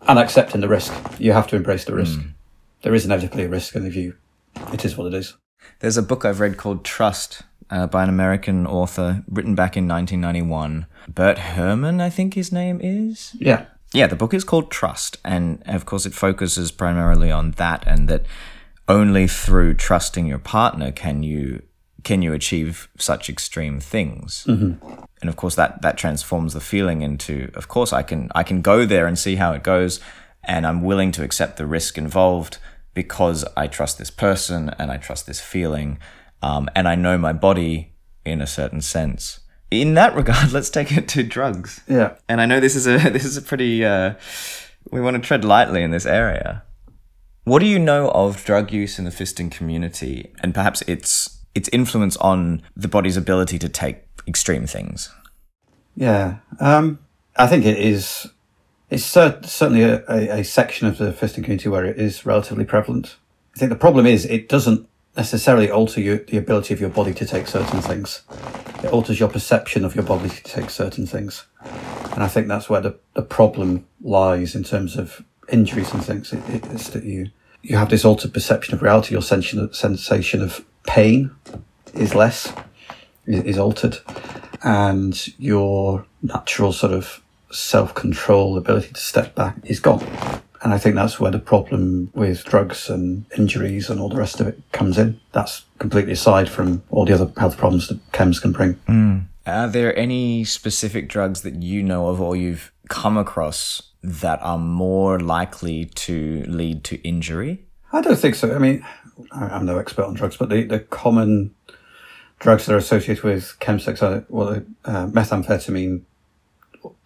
[0.09, 0.93] and accepting the risk.
[1.19, 2.21] You have to embrace the risk.
[2.83, 4.15] There is inevitably a risk, and if you,
[4.73, 5.35] it is what it is.
[5.81, 9.87] There's a book I've read called Trust uh, by an American author, written back in
[9.87, 10.87] 1991.
[11.09, 13.37] Bert Herrman, I think his name is.
[13.39, 13.67] Yeah.
[13.93, 18.09] Yeah, the book is called Trust, and of course, it focuses primarily on that, and
[18.09, 18.25] that
[18.91, 21.63] only through trusting your partner can you
[22.03, 24.45] can you achieve such extreme things?
[25.21, 28.63] And of course, that that transforms the feeling into, of course, I can I can
[28.63, 30.01] go there and see how it goes,
[30.43, 32.59] and I'm willing to accept the risk involved
[32.93, 35.99] because I trust this person and I trust this feeling,
[36.43, 37.93] um, and I know my body
[38.25, 39.41] in a certain sense.
[39.71, 41.81] In that regard, let's take it to drugs.
[41.87, 42.17] Yeah.
[42.29, 44.15] And I know this is a this is a pretty uh,
[44.91, 46.65] we want to tread lightly in this area.
[47.45, 51.69] What do you know of drug use in the fisting community and perhaps its its
[51.73, 55.13] influence on the body's ability to take extreme things?
[55.97, 56.99] Yeah, um,
[57.37, 58.29] I think it is.
[58.91, 62.65] It's cer- certainly a, a, a section of the fisting community where it is relatively
[62.65, 63.17] prevalent.
[63.55, 67.27] I think the problem is it doesn't necessarily alter the ability of your body to
[67.27, 68.23] take certain things.
[68.83, 71.47] It alters your perception of your body to take certain things,
[72.13, 76.33] and I think that's where the, the problem lies in terms of injuries and things.
[76.33, 77.31] It, it, it's that you
[77.63, 79.13] you have this altered perception of reality.
[79.13, 81.31] Your sensation sensation of pain
[81.95, 82.53] is less
[83.27, 83.99] is, is altered
[84.63, 90.05] and your natural sort of self control ability to step back is gone.
[90.63, 94.41] And I think that's where the problem with drugs and injuries and all the rest
[94.41, 95.19] of it comes in.
[95.33, 98.75] That's completely aside from all the other health problems that chems can bring.
[98.87, 99.19] Hmm.
[99.47, 104.59] Are there any specific drugs that you know of or you've come across that are
[104.59, 107.65] more likely to lead to injury?
[107.93, 108.55] I don't think so.
[108.55, 108.85] I mean,
[109.33, 111.55] I'm no expert on drugs, but the, the common
[112.39, 116.03] drugs that are associated with chemsex are well, uh, methamphetamine,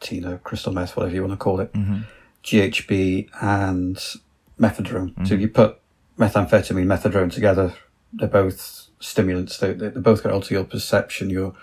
[0.00, 1.72] Tina, crystal meth, whatever you want to call it,
[2.44, 3.96] GHB, and
[4.60, 5.26] mephedrone.
[5.26, 5.80] So if you put
[6.18, 7.74] methamphetamine, mephedrone together,
[8.12, 9.58] they're both stimulants.
[9.58, 11.54] They, they, they're both going to alter your perception, your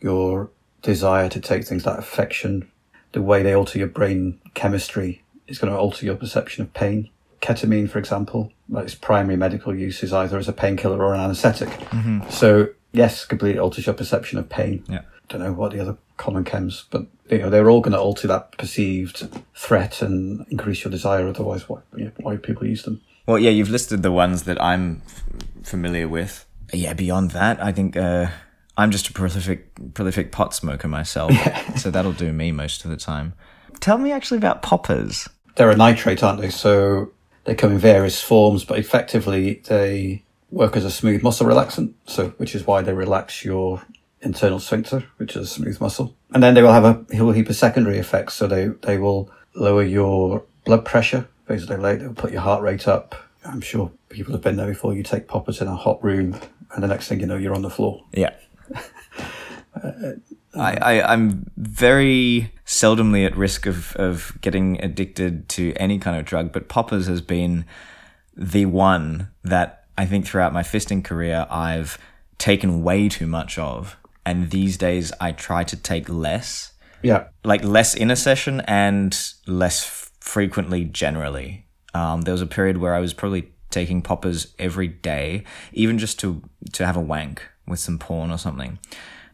[0.00, 2.70] your desire to take things like affection,
[3.12, 7.10] the way they alter your brain chemistry is going to alter your perception of pain.
[7.40, 11.20] Ketamine, for example, like its primary medical use is either as a painkiller or an
[11.20, 11.70] anesthetic.
[12.30, 14.84] So yes, completely alters your perception of pain.
[14.88, 15.02] Yeah.
[15.28, 18.26] Don't know what the other common chems, but you know they're all going to alter
[18.28, 21.28] that perceived threat and increase your desire.
[21.28, 23.00] Otherwise, why you know, why people use them?
[23.26, 25.22] Well, yeah, you've listed the ones that I'm f-
[25.62, 26.46] familiar with.
[26.72, 28.28] Yeah, beyond that, I think uh,
[28.78, 31.32] I'm just a prolific prolific pot smoker myself,
[31.76, 33.34] so that'll do me most of the time.
[33.80, 35.28] Tell me actually about poppers.
[35.56, 36.50] They're a nitrate, aren't they?
[36.50, 37.10] So
[37.44, 41.92] they come in various forms, but effectively they work as a smooth muscle relaxant.
[42.06, 43.82] So, which is why they relax your
[44.20, 46.14] internal sphincter, which is a smooth muscle.
[46.32, 48.34] And then they will have a whole heap of secondary effects.
[48.34, 51.28] So they, they will lower your blood pressure.
[51.46, 53.14] Basically, like, they'll put your heart rate up.
[53.44, 54.94] I'm sure people have been there before.
[54.94, 56.38] You take poppers in a hot room
[56.72, 58.04] and the next thing you know, you're on the floor.
[58.12, 58.34] Yeah.
[60.54, 66.24] I, I, I'm very seldomly at risk of, of getting addicted to any kind of
[66.24, 67.64] drug, but poppers has been
[68.36, 71.98] the one that I think throughout my fisting career I've
[72.38, 73.96] taken way too much of.
[74.24, 77.28] And these days I try to take less, Yeah.
[77.44, 81.66] like less in a session and less f- frequently generally.
[81.94, 86.18] Um, there was a period where I was probably taking poppers every day, even just
[86.20, 86.42] to
[86.74, 88.78] to have a wank with some porn or something.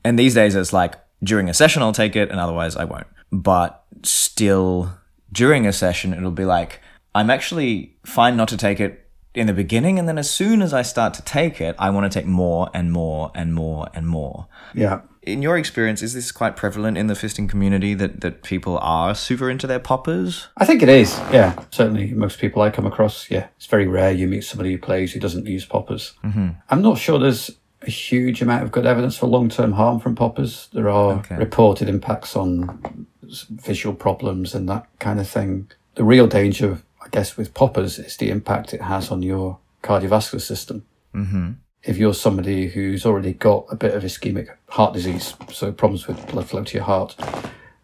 [0.04, 3.06] And these days it's like during a session I'll take it and otherwise I won't.
[3.32, 4.92] But still
[5.32, 6.80] during a session it'll be like
[7.14, 10.72] I'm actually fine not to take it in the beginning and then as soon as
[10.72, 14.06] I start to take it, I want to take more and more and more and
[14.06, 14.46] more.
[14.74, 15.00] Yeah.
[15.22, 19.14] In your experience, is this quite prevalent in the fisting community that, that people are
[19.14, 20.48] super into their poppers?
[20.58, 21.18] I think it is.
[21.32, 23.30] Yeah, certainly most people I come across.
[23.30, 26.12] Yeah, it's very rare you meet somebody who plays who doesn't use poppers.
[26.22, 26.48] Mm-hmm.
[26.68, 27.50] I'm not sure there's
[27.86, 30.68] a huge amount of good evidence for long-term harm from poppers.
[30.72, 31.36] There are Okay.
[31.36, 35.68] reported impacts on visual problems and that kind of thing.
[35.94, 40.40] The real danger, I guess, with poppers is the impact it has on your cardiovascular
[40.40, 40.84] system.
[41.14, 41.52] Mm-hmm.
[41.82, 46.26] If you're somebody who's already got a bit of ischemic heart disease, so problems with
[46.28, 47.14] blood flow to your heart,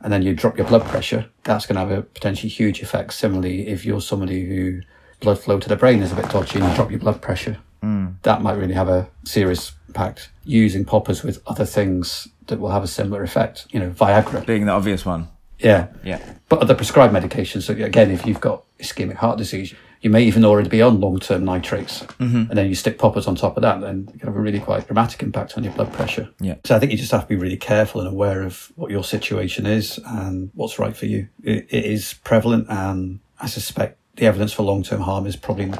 [0.01, 3.13] and then you drop your blood pressure, that's going to have a potentially huge effect.
[3.13, 4.81] Similarly, if you're somebody who
[5.21, 7.59] blood flow to the brain is a bit dodgy and you drop your blood pressure,
[7.81, 8.09] Hmm.
[8.23, 10.31] that might really have a serious impact.
[10.45, 14.45] Using poppers with other things that will have a similar effect, you know, Viagra.
[14.45, 15.29] Being the obvious one.
[15.59, 15.89] Yeah.
[16.05, 16.35] Yeah.
[16.49, 20.45] But other prescribed medications, so again, if you've got ischemic heart disease, you may even
[20.45, 22.49] already be on long-term nitrates, mm-hmm.
[22.49, 24.59] and then you stick poppers on top of that, then you can have a really
[24.59, 26.31] quite dramatic impact on your blood pressure.
[26.41, 26.55] Yeah.
[26.65, 29.05] So I think you just have to be really careful and aware of what your
[29.05, 31.29] situation is and what's right for you.
[31.43, 35.71] It, it is prevalent, and I suspect the evidence for long-term harm is probably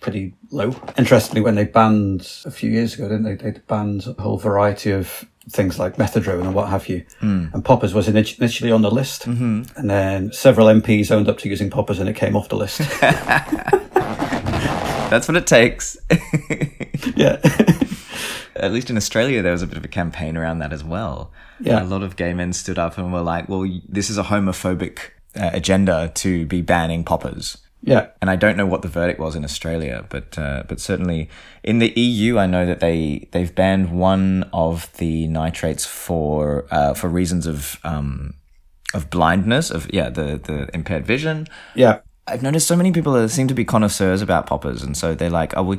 [0.00, 0.74] pretty low.
[0.96, 3.34] Interestingly, when they banned a few years ago, didn't they?
[3.34, 7.04] They banned a whole variety of things like mephedrone and what have you.
[7.20, 11.70] And poppers was initially on the list, and then several MPs owned up to using
[11.70, 12.78] poppers, and it came off the list.
[15.10, 15.96] That's what it takes.
[17.16, 17.40] yeah.
[18.54, 21.32] at least in Australia, there was a bit of a campaign around that as well.
[21.58, 21.82] Yeah.
[21.82, 24.98] a lot of gay men stood up and were like, "Well, this is a homophobic
[25.34, 28.08] uh, agenda to be banning poppers." Yeah.
[28.20, 31.28] and I don't know what the verdict was in Australia, but uh, but certainly
[31.62, 36.94] in the EU, I know that they they've banned one of the nitrates for uh,
[36.94, 38.34] for reasons of um,
[38.92, 41.46] of blindness, of yeah, the the impaired vision.
[41.74, 42.00] Yeah.
[42.26, 45.30] I've noticed so many people that seem to be connoisseurs about poppers, and so they're
[45.30, 45.78] like, "Oh, we."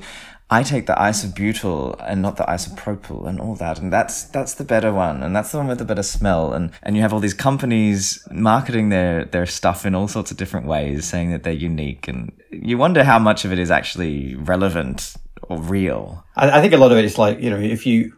[0.54, 4.66] I take the isobutyl and not the isopropyl and all that, and that's that's the
[4.66, 7.22] better one, and that's the one with the better smell, and and you have all
[7.22, 11.54] these companies marketing their their stuff in all sorts of different ways, saying that they're
[11.54, 16.26] unique, and you wonder how much of it is actually relevant or real.
[16.36, 18.14] I, I think a lot of it is like, you know, if you,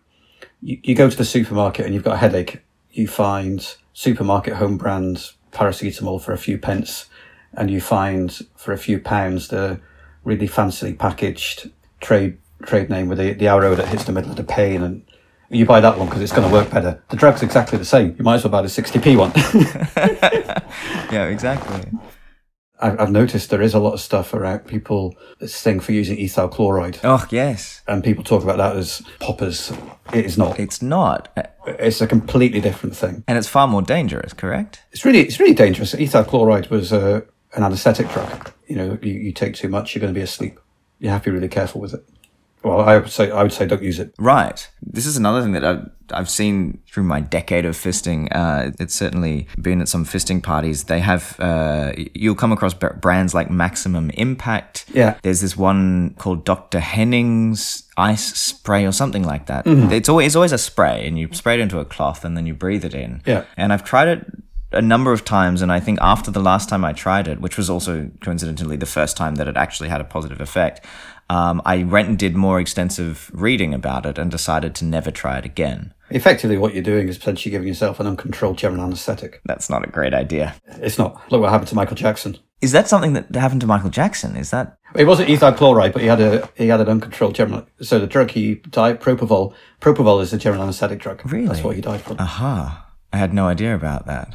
[0.59, 4.77] you, you go to the supermarket and you've got a headache, you find supermarket home
[4.77, 7.05] brand paracetamol for a few pence,
[7.53, 9.79] and you find for a few pounds the
[10.23, 11.69] really fancily packaged
[12.03, 15.03] trade trade name with the, the arrow that hits the middle of the pain and
[15.49, 17.01] you buy that one because it's going to work better.
[17.09, 18.15] The drug's exactly the same.
[18.17, 19.31] You might as well buy the 60p one.
[21.11, 21.91] Yeah, exactly.
[22.79, 26.49] I've, noticed there is a lot of stuff around people, this thing for using ethyl
[26.49, 29.71] chloride, Oh yes, and people talk about that as poppers.
[30.11, 30.59] It is not.
[30.59, 31.29] it's not,
[31.65, 33.23] It's a completely different thing.
[33.27, 34.33] and it's far more dangerous.
[34.33, 34.81] Correct?
[34.91, 35.93] It's really, it's really dangerous.
[35.93, 37.21] Ethyl chloride was uh,
[37.55, 38.51] an anaesthetic drug.
[38.67, 40.59] You know, you, you take too much, you're going to be asleep.
[40.99, 42.05] You have to be really careful with it.
[42.63, 44.15] Well, I would say, I would say, don't use it.
[44.17, 44.69] Right.
[44.81, 48.29] This is another thing that I've, I've seen through my decade of fisting.
[48.31, 50.85] Uh, it's certainly been at some fisting parties.
[50.85, 54.85] They have, uh, you'll come across brands like Maximum Impact.
[54.93, 55.17] Yeah.
[55.23, 56.79] There's this one called Dr.
[56.79, 59.67] Henning's Ice Spray or something like that.
[59.67, 62.45] It's, always, it's always a spray, and you spray it into a cloth and then
[62.45, 63.21] you breathe it in.
[63.25, 63.43] Yeah.
[63.57, 64.25] And I've tried it
[64.73, 67.57] a number of times, and I think after the last time I tried it, which
[67.57, 70.85] was also coincidentally the first time that it actually had a positive effect,
[71.29, 75.37] um, I went and did more extensive reading about it and decided to never try
[75.37, 75.93] it again.
[76.09, 79.41] Effectively, what you're doing is potentially giving yourself an uncontrolled general anaesthetic.
[79.45, 80.55] That's not a great idea.
[80.67, 81.19] It's not.
[81.31, 82.37] Look what happened to Michael Jackson.
[82.61, 84.35] Is that something that happened to Michael Jackson?
[84.35, 87.65] Is that It wasn't ethyl chloride, but he had a he had an uncontrolled general.
[87.81, 89.53] So the drug he died, propofol.
[89.81, 91.21] Propofol is a general anaesthetic drug.
[91.29, 91.47] Really?
[91.47, 92.17] That's what he died from.
[92.19, 92.91] Aha.
[93.11, 94.33] I had no idea about that.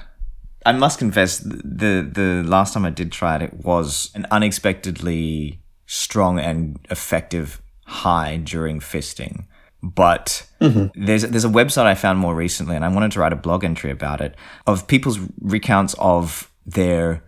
[0.68, 5.62] I must confess, the the last time I did try it, it was an unexpectedly
[5.86, 9.46] strong and effective high during fisting.
[9.82, 10.88] But mm-hmm.
[11.06, 13.64] there's there's a website I found more recently, and I wanted to write a blog
[13.64, 17.24] entry about it of people's recounts of their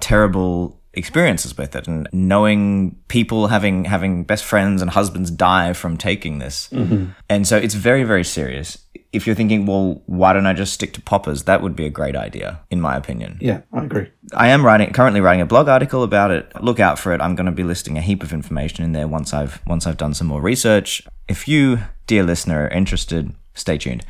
[0.00, 5.98] terrible experiences with it and knowing people having having best friends and husbands die from
[5.98, 6.70] taking this.
[6.72, 7.10] Mm-hmm.
[7.28, 8.78] And so it's very very serious
[9.12, 11.44] if you're thinking well why don't i just stick to poppers?
[11.44, 13.38] That would be a great idea in my opinion.
[13.40, 14.10] Yeah, I agree.
[14.34, 16.50] i am writing currently writing a blog article about it.
[16.62, 17.20] Look out for it.
[17.20, 19.96] I'm going to be listing a heap of information in there once i've once i've
[19.96, 21.02] done some more research.
[21.28, 24.04] If you dear listener are interested stay tuned.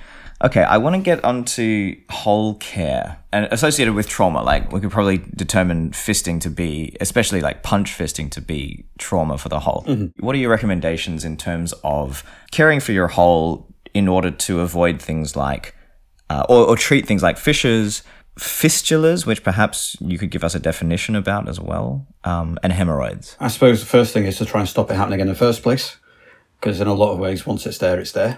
[0.44, 4.42] Okay, I want to get onto hole care and associated with trauma.
[4.44, 9.36] Like we could probably determine fisting to be, especially like punch fisting to be trauma
[9.36, 9.84] for the hole.
[9.88, 10.24] Mm-hmm.
[10.24, 13.66] What are your recommendations in terms of caring for your hole
[13.98, 15.74] in order to avoid things like,
[16.30, 18.02] uh, or, or treat things like fissures,
[18.38, 23.36] fistulas, which perhaps you could give us a definition about as well, um, and hemorrhoids.
[23.40, 25.62] I suppose the first thing is to try and stop it happening in the first
[25.62, 25.96] place.
[26.60, 28.36] Because in a lot of ways, once it's there, it's there.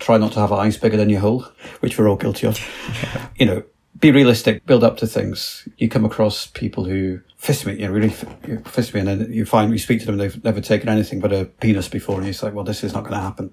[0.00, 1.46] Try not to have eyes bigger than your hole,
[1.80, 2.58] which we're all guilty of.
[3.36, 3.62] You know,
[3.98, 5.66] be realistic, build up to things.
[5.78, 9.46] You come across people who fist me, you know, really fist me, and then you
[9.46, 12.32] find you speak to them, they've never taken anything but a penis before, and you
[12.32, 13.52] say, well, this is not going to happen.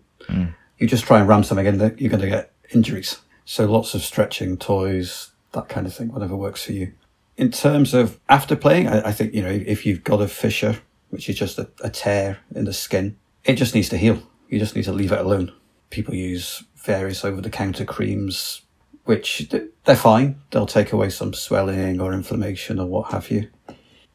[0.78, 3.20] You just try and ram something in you're going to get injuries.
[3.46, 6.94] So lots of stretching, toys, that kind of thing, whatever works for you.
[7.36, 10.80] In terms of after playing, I, I think, you know, if you've got a fissure,
[11.10, 14.22] which is just a, a tear in the skin, it just needs to heal.
[14.50, 15.54] You just need to leave it alone.
[15.90, 18.62] People use various over the counter creams,
[19.06, 19.50] which
[19.86, 20.42] they're fine.
[20.52, 23.50] They'll take away some swelling or inflammation or what have you.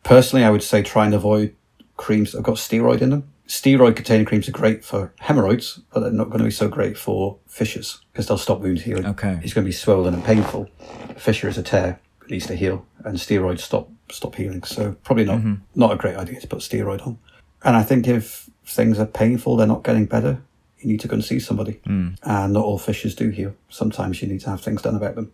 [0.02, 1.54] Personally, I would say try and avoid
[1.96, 3.31] creams that have got steroid in them.
[3.52, 6.96] Steroid containing creams are great for hemorrhoids, but they're not going to be so great
[6.96, 9.04] for fissures because they'll stop wound healing.
[9.04, 9.38] Okay.
[9.42, 10.70] It's going to be swollen and painful.
[11.10, 14.62] A fissure is a tear, it needs to heal, and steroids stop stop healing.
[14.62, 15.54] So probably not mm-hmm.
[15.74, 17.18] not a great idea to put steroid on.
[17.62, 20.40] And I think if things are painful, they're not getting better,
[20.78, 21.78] you need to go and see somebody.
[21.86, 22.16] Mm.
[22.22, 23.54] And not all fissures do heal.
[23.68, 25.30] Sometimes you need to have things done about them.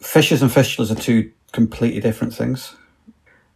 [0.00, 2.74] Fissures and fistulas are two completely different things.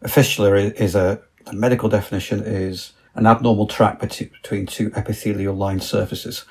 [0.03, 5.83] A fistula is a, the medical definition is an abnormal tract between two epithelial lined
[5.83, 6.45] surfaces.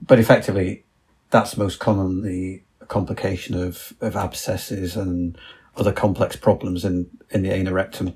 [0.00, 0.84] But effectively,
[1.30, 5.36] that's most commonly a complication of, of abscesses and
[5.76, 8.14] other complex problems in, in the anorectum.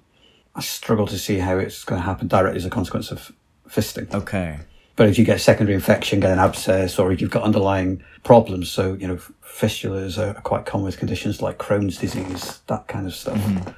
[0.54, 3.32] I struggle to see how it's going to happen directly as a consequence of
[3.68, 4.12] fisting.
[4.14, 4.60] Okay.
[4.96, 8.70] But if you get secondary infection, get an abscess, or if you've got underlying problems,
[8.70, 13.14] so, you know, fistulas are quite common with conditions like Crohn's disease, that kind of
[13.14, 13.70] stuff, mm-hmm.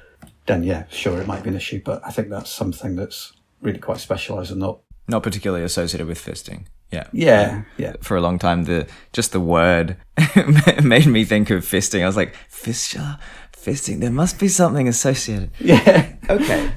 [0.45, 1.81] then yeah, sure, it might be an issue.
[1.83, 6.23] But I think that's something that's really quite specialised and not, Not particularly associated with
[6.23, 6.65] fisting.
[6.91, 7.07] Yeah.
[7.11, 7.93] yeah, yeah.
[8.01, 9.97] For a long time, the just the word
[10.83, 12.01] made me think of fisting.
[12.01, 13.19] I was like, fistula,
[13.51, 13.99] fisting.
[13.99, 15.51] There must be something associated.
[15.59, 16.15] Yeah.
[16.29, 16.71] Okay.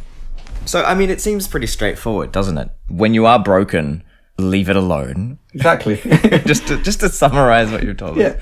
[0.67, 2.71] So, I mean, it seems pretty straightforward, doesn't it?
[2.89, 4.03] When you are broken,
[4.37, 5.39] leave it alone.
[5.55, 5.97] Exactly.
[6.45, 8.37] just to, just to summarize what you've told us.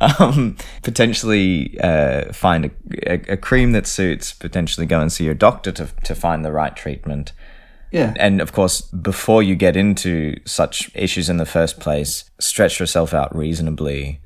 [0.00, 0.12] yeah.
[0.18, 2.70] um, potentially uh, find a,
[3.12, 6.52] a, a cream that suits, potentially go and see your doctor to, to find the
[6.52, 7.32] right treatment.
[7.92, 8.14] Yeah.
[8.18, 13.12] And of course, before you get into such issues in the first place, stretch yourself
[13.14, 14.20] out reasonably.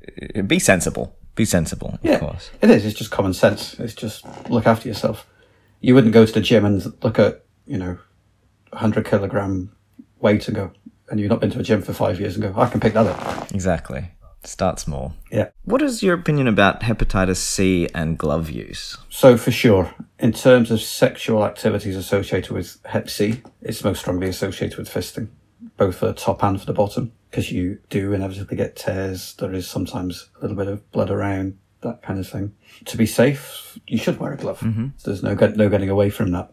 [0.45, 1.15] Be sensible.
[1.35, 2.49] Be sensible, Yeah, of course.
[2.61, 2.85] it is.
[2.85, 3.77] It's just common sense.
[3.79, 5.27] It's just look after yourself.
[5.81, 7.97] You wouldn't go to the gym and look at, you know,
[8.69, 9.75] 100 kilogram
[10.21, 10.71] weight and go,
[11.09, 12.93] and you've not been to a gym for five years and go, I can pick
[12.93, 13.51] that up.
[13.53, 14.11] Exactly.
[14.47, 15.13] Start small.
[15.31, 15.49] Yeah.
[15.63, 18.97] What is your opinion about hepatitis C and glove use?
[19.09, 24.27] So for sure, in terms of sexual activities associated with Hep C, it's most strongly
[24.27, 25.29] associated with fisting,
[25.77, 29.33] both for the top and for the bottom, because you do inevitably get tears.
[29.35, 32.53] There is sometimes a little bit of blood around, that kind of thing.
[32.85, 34.59] To be safe, you should wear a glove.
[34.59, 34.87] Mm-hmm.
[35.03, 36.51] There's no get, no getting away from that.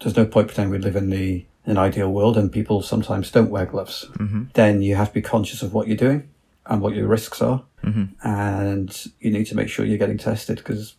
[0.00, 3.48] There's no point pretending we live in the an ideal world and people sometimes don't
[3.48, 4.04] wear gloves.
[4.18, 4.44] Mm-hmm.
[4.52, 6.28] Then you have to be conscious of what you're doing
[6.66, 8.04] and what your risks are, mm-hmm.
[8.26, 10.94] and you need to make sure you're getting tested because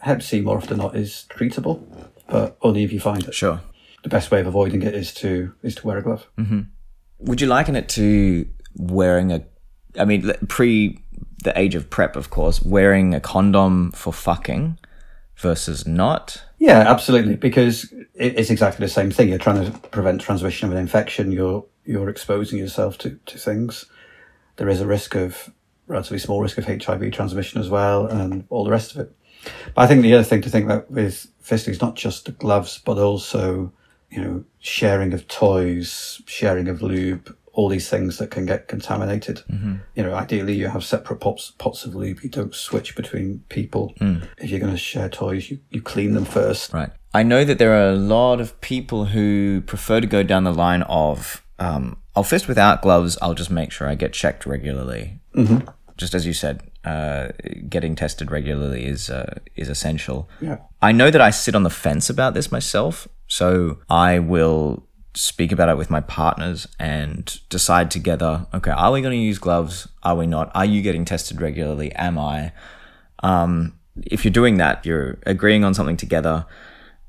[0.00, 1.84] Hep C more often than not is treatable,
[2.28, 3.34] but only if you find it.
[3.34, 3.60] Sure.
[4.02, 6.26] The best way of avoiding it is to is to wear a glove.
[6.38, 6.60] Mm-hmm.
[7.20, 9.44] Would you liken it to wearing a,
[9.98, 11.02] I mean, pre
[11.42, 14.78] the age of PrEP, of course, wearing a condom for fucking
[15.36, 16.42] versus not?
[16.58, 19.28] Yeah, absolutely, because it's exactly the same thing.
[19.28, 21.32] You're trying to prevent transmission of an infection.
[21.32, 23.86] You're you're exposing yourself to, to things.
[24.60, 25.50] There is a risk of
[25.86, 29.16] relatively small risk of HIV transmission as well, and all the rest of it.
[29.74, 32.32] But I think the other thing to think about with fisting is not just the
[32.32, 33.72] gloves, but also
[34.10, 39.42] you know sharing of toys, sharing of lube, all these things that can get contaminated.
[39.94, 42.20] You know, ideally you have separate pots pots of lube.
[42.22, 43.94] You don't switch between people.
[44.36, 46.74] If you're going to share toys, you, you clean them first.
[46.74, 46.90] Right.
[47.14, 50.52] I know that there are a lot of people who prefer to go down the
[50.52, 53.16] line of, um, I'll fist without gloves.
[53.22, 55.20] I'll just make sure I get checked regularly.
[55.34, 55.66] Mm-hmm.
[55.96, 57.28] Just as you said, uh,
[57.66, 60.28] getting tested regularly is uh, is essential.
[60.38, 60.58] Yeah.
[60.82, 65.50] I know that I sit on the fence about this myself, so I will speak
[65.50, 68.46] about it with my partners and decide together.
[68.52, 69.88] Okay, are we going to use gloves?
[70.02, 70.50] Are we not?
[70.54, 71.90] Are you getting tested regularly?
[71.94, 72.52] Am I?
[73.20, 76.44] Um, if you're doing that, you're agreeing on something together,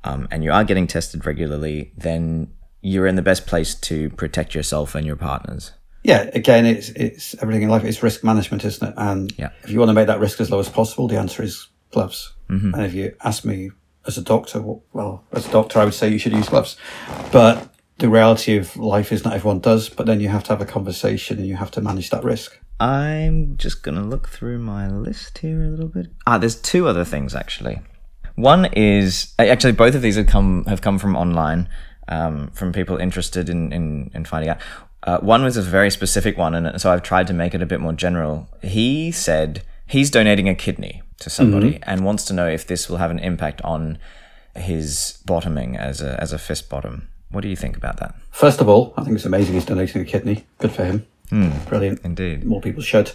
[0.05, 4.55] um, and you are getting tested regularly, then you're in the best place to protect
[4.55, 5.71] yourself and your partners.
[6.03, 7.83] Yeah, again, it's it's everything in life.
[7.83, 8.93] It's risk management, isn't it?
[8.97, 9.49] And Yeah.
[9.63, 12.33] if you want to make that risk as low as possible, the answer is gloves.
[12.49, 13.71] And if you ask me
[14.05, 16.75] as a doctor, well- well, as a doctor, I would say you should use gloves.
[17.31, 17.69] But
[17.99, 19.87] the reality of life is not everyone does.
[19.89, 22.57] But then you have to have a conversation and you have to manage that risk.
[22.79, 26.07] I'm just gonna look through my list here a little bit.
[26.27, 27.79] Ah, there's two other things actually.
[28.35, 31.69] One is actually both of these have come have come from online,
[32.07, 34.59] um, from people interested in in, in finding out.
[35.03, 37.65] Uh, one was a very specific one, and so I've tried to make it a
[37.65, 38.47] bit more general.
[38.61, 42.97] He said he's donating a kidney to somebody and wants to know if this will
[42.97, 43.97] have an impact on
[44.55, 47.07] his bottoming as a as a fist bottom.
[47.29, 48.15] What do you think about that?
[48.31, 50.45] First of all, I think it's amazing he's donating a kidney.
[50.59, 51.07] Good for him.
[51.67, 52.01] Brilliant.
[52.03, 52.43] Indeed.
[52.43, 53.11] More people should.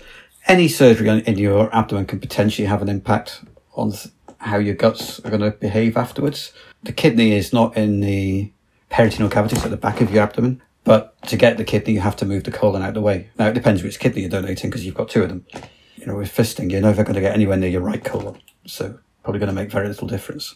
[0.46, 3.42] Any surgery on, in your abdomen can potentially have an impact
[3.74, 3.92] on
[4.38, 6.52] how your guts are going to behave afterwards.
[6.82, 8.50] The kidney is not in the
[8.88, 10.62] peritoneal cavity, so at the back of your abdomen.
[10.84, 13.30] But to get the kidney, you have to move the colon out of the way.
[13.38, 15.44] Now, it depends which kidney you're donating because you've got two of them.
[15.96, 18.40] You know, with fisting, you're never going to get anywhere near your right colon.
[18.66, 20.54] So, probably going to make very little difference.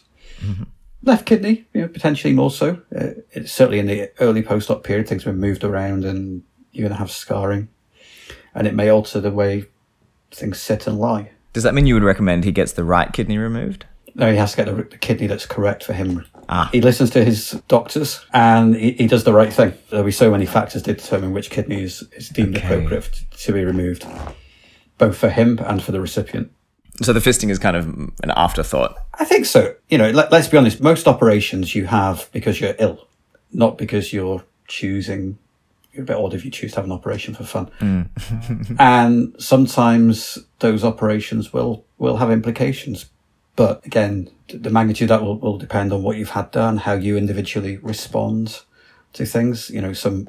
[1.03, 2.81] Left kidney, you know, potentially more so.
[2.95, 6.87] Uh, it's certainly in the early post-op period, things have been moved around and you're
[6.87, 7.69] going to have scarring.
[8.53, 9.65] And it may alter the way
[10.29, 11.31] things sit and lie.
[11.53, 13.85] Does that mean you would recommend he gets the right kidney removed?
[14.15, 16.25] No, he has to get the, the kidney that's correct for him.
[16.53, 16.69] Ah.
[16.73, 19.73] He listens to his doctors and he, he does the right thing.
[19.89, 22.67] There'll be so many factors to determine which kidney is, is deemed Okay.
[22.75, 24.05] appropriate to be removed,
[24.97, 26.51] both for him and for the recipient.
[27.01, 27.87] So the fisting is kind of
[28.21, 28.95] an afterthought.
[29.13, 29.75] I think so.
[29.87, 33.07] You know, let, let's be honest, most operations you have because you're ill,
[33.53, 35.37] not because you're choosing.
[35.93, 37.69] You're a bit odd if you choose to have an operation for fun.
[38.79, 43.05] and sometimes those operations will, will have implications.
[43.55, 47.17] But again, the magnitude that will, will depend on what you've had done, how you
[47.17, 48.61] individually respond
[49.13, 49.69] to things.
[49.69, 50.27] You know, some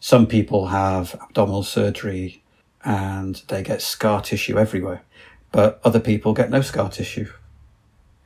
[0.00, 2.42] Some people have abdominal surgery
[2.84, 5.02] and they get scar tissue everywhere,
[5.52, 7.30] but other people get no scar tissue.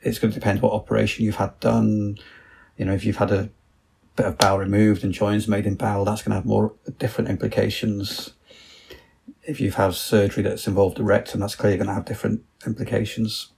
[0.01, 2.17] It's going to depend what operation you've had done.
[2.77, 3.49] You know, if you've had a
[4.15, 7.29] bit of bowel removed and joints made in bowel, that's going to have more different
[7.29, 8.33] implications.
[9.43, 13.52] If you've had surgery that's involved the rectum, that's clearly going to have different implications.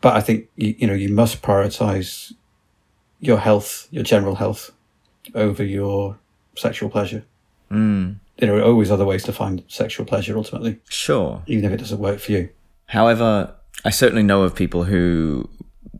[0.00, 2.32] But I think you, you know you must prioritize
[3.20, 4.70] your health, your general health,
[5.34, 6.18] over your
[6.56, 7.24] sexual pleasure.
[7.70, 8.16] Mm.
[8.38, 11.42] There are always other ways to find sexual pleasure ultimately, Sure.
[11.46, 12.48] even if it doesn't work for you.
[12.86, 15.48] However, I certainly know of people who,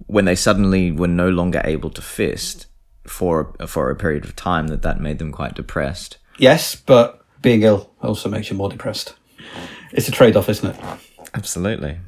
[0.07, 2.67] when they suddenly were no longer able to fist
[3.07, 6.17] for for a period of time, that that made them quite depressed.
[6.39, 9.15] Yes, but being ill also makes you more depressed.
[9.93, 10.81] It's a trade off, isn't it?
[11.35, 11.99] Absolutely.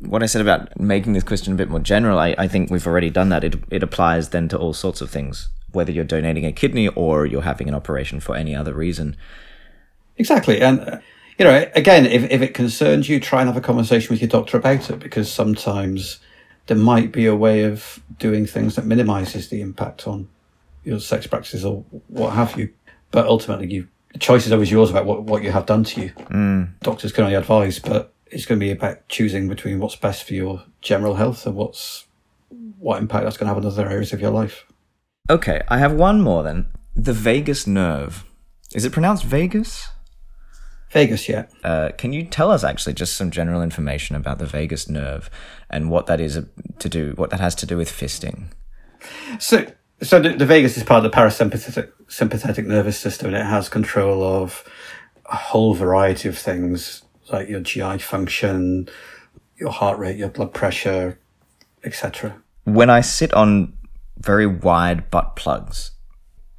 [0.00, 2.86] What I said about making this question a bit more general, I, I think we've
[2.86, 3.44] already done that.
[3.44, 7.26] It, it applies then to all sorts of things, whether you're donating a kidney or
[7.26, 9.16] you're having an operation for any other reason.
[10.16, 10.62] Exactly.
[10.62, 10.98] And, uh,
[11.38, 14.28] you know, again, if, if it concerns you, try and have a conversation with your
[14.28, 16.18] doctor about it because sometimes
[16.66, 20.28] there might be a way of doing things that minimizes the impact on
[20.82, 22.72] your sex practices or what have you.
[23.10, 26.00] But ultimately, you, the choice is always yours about what, what you have done to
[26.00, 26.12] you.
[26.80, 30.34] Doctors can only advise, but it's going to be about choosing between what's best for
[30.34, 32.06] your general health and what's
[32.78, 34.66] what impact that's going to have on other areas of your life.
[35.30, 36.66] Okay, I have one more then.
[36.94, 38.24] The vagus nerve.
[38.74, 39.88] Is it pronounced Vegas?
[40.90, 41.46] Vegas, yeah.
[41.62, 45.30] Uh, can you tell us actually just some general information about the vagus nerve
[45.70, 46.38] and what that is
[46.78, 48.48] to do, what that has to do with fisting?
[49.38, 49.66] So,
[50.02, 53.68] so the, the vagus is part of the parasympathetic sympathetic nervous system, and it has
[53.68, 54.68] control of
[55.26, 58.88] a whole variety of things like your GI function,
[59.56, 61.18] your heart rate, your blood pressure,
[61.82, 62.36] etc.
[62.64, 63.72] When I sit on
[64.18, 65.92] very wide butt plugs,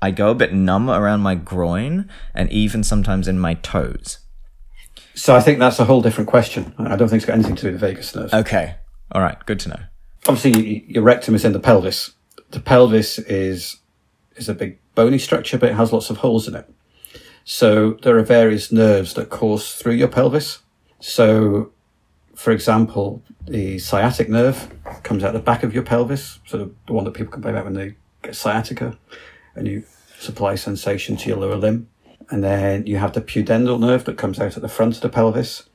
[0.01, 4.19] I go a bit numb around my groin and even sometimes in my toes.
[5.15, 6.73] So I think that's a whole different question.
[6.77, 8.33] I don't think it's got anything to do with the vagus nerve.
[8.33, 8.75] Okay,
[9.11, 9.79] all right, good to know.
[10.27, 12.11] Obviously, your rectum is in the pelvis.
[12.51, 13.77] The pelvis is
[14.35, 16.69] is a big bony structure, but it has lots of holes in it.
[17.45, 20.63] So there are various nerves that course through your pelvis.
[20.99, 21.71] So,
[22.33, 24.67] for example, the sciatic nerve
[25.03, 27.65] comes out the back of your pelvis, so the, the one that people complain about
[27.65, 28.97] when they get sciatica,
[29.53, 29.83] and you
[30.19, 31.87] supply sensation to your lower limb.
[32.31, 35.09] And then you have the pudendal nerve that comes out at the front of the
[35.09, 35.69] pelvis,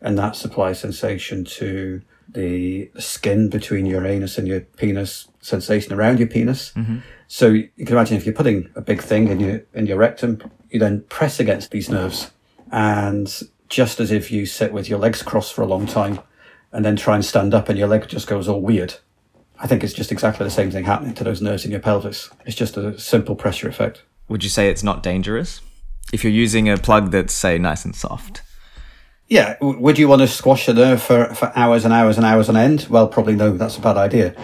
[0.00, 6.20] and that supplies sensation to the skin between your anus and your penis, sensation around
[6.20, 6.72] your penis.
[6.76, 6.98] Mm-hmm.
[7.28, 10.40] So you can imagine if you're putting a big thing in your in your rectum,
[10.70, 12.30] you then press against these nerves,
[12.70, 16.20] and just as if you sit with your legs crossed for a long time,
[16.72, 18.94] and then try and stand up, and your leg just goes all weird.
[19.58, 22.30] I think it's just exactly the same thing happening to those nerves in your pelvis.
[22.44, 24.02] It's just a simple pressure effect.
[24.28, 25.62] Would you say it's not dangerous?
[26.12, 28.42] If you're using a plug that's, say, nice and soft.
[29.28, 32.48] Yeah, would you want to squash a nerve for, for hours and hours and hours
[32.48, 32.86] on end?
[32.88, 34.34] Well, probably no, that's a bad idea.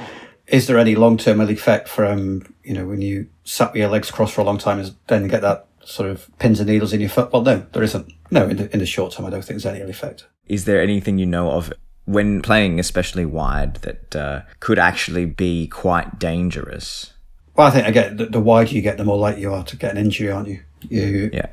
[0.52, 4.10] Is there any long term effect from, you know, when you sat with your legs
[4.10, 7.00] crossed for a long time and then get that sort of pins and needles in
[7.00, 7.32] your foot?
[7.32, 8.12] Well, no, there isn't.
[8.30, 10.26] No, in the, in the short term, I don't think there's any ill effect.
[10.46, 11.72] Is there anything you know of
[12.04, 17.14] when playing especially wide that uh, could actually be quite dangerous?
[17.56, 19.76] Well, I think, again, the, the wider you get, the more likely you are to
[19.76, 20.60] get an injury, aren't you?
[20.88, 21.46] You, Yeah.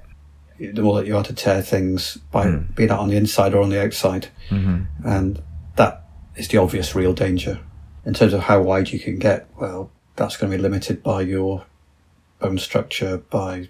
[0.59, 3.61] the more likely you are to tear things by being that on the inside or
[3.61, 4.27] on the outside.
[4.49, 5.07] Mm-hmm.
[5.07, 5.41] And
[5.75, 7.59] that is the obvious real danger.
[8.05, 11.21] In terms of how wide you can get, well, that's going to be limited by
[11.21, 11.65] your
[12.39, 13.69] bone structure, by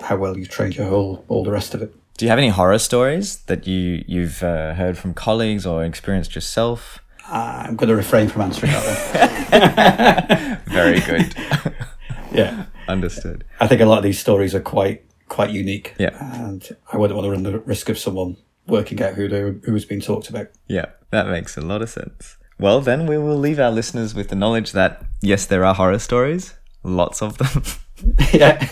[0.00, 1.94] how well you've trained your hole, all the rest of it.
[2.16, 6.34] Do you have any horror stories that you you've uh, heard from colleagues or experienced
[6.34, 6.98] yourself?
[7.26, 10.74] I'm going to refrain from answering that one.
[10.74, 11.34] Very good.
[12.32, 12.66] yeah.
[12.88, 13.44] Understood.
[13.60, 15.94] I think a lot of these stories are quite, quite unique.
[15.98, 16.10] Yeah.
[16.20, 19.72] And I wouldn't want to run the risk of someone working out who, they, who
[19.72, 20.48] was being talked about.
[20.66, 22.36] Yeah, that makes a lot of sense.
[22.60, 25.98] Well, then we will leave our listeners with the knowledge that yes, there are horror
[25.98, 26.52] stories,
[26.82, 27.62] lots of them.
[28.34, 28.68] yeah.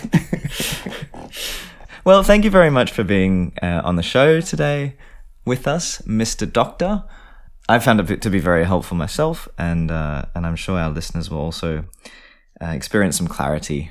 [2.05, 4.95] well, thank you very much for being uh, on the show today
[5.43, 6.51] with us, Mr.
[6.51, 7.03] Doctor.
[7.67, 11.31] I found it to be very helpful myself, and uh, and I'm sure our listeners
[11.31, 11.85] will also
[12.61, 13.89] uh, experience some clarity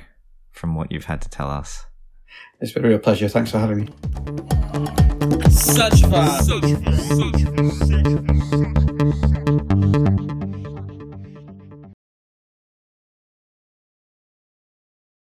[0.53, 1.85] from what you've had to tell us.
[2.61, 3.27] It's been a real pleasure.
[3.27, 3.87] Thanks for having me.
[5.49, 6.41] Such fun.
[6.41, 7.71] Such fun.
[7.73, 9.28] Such fun.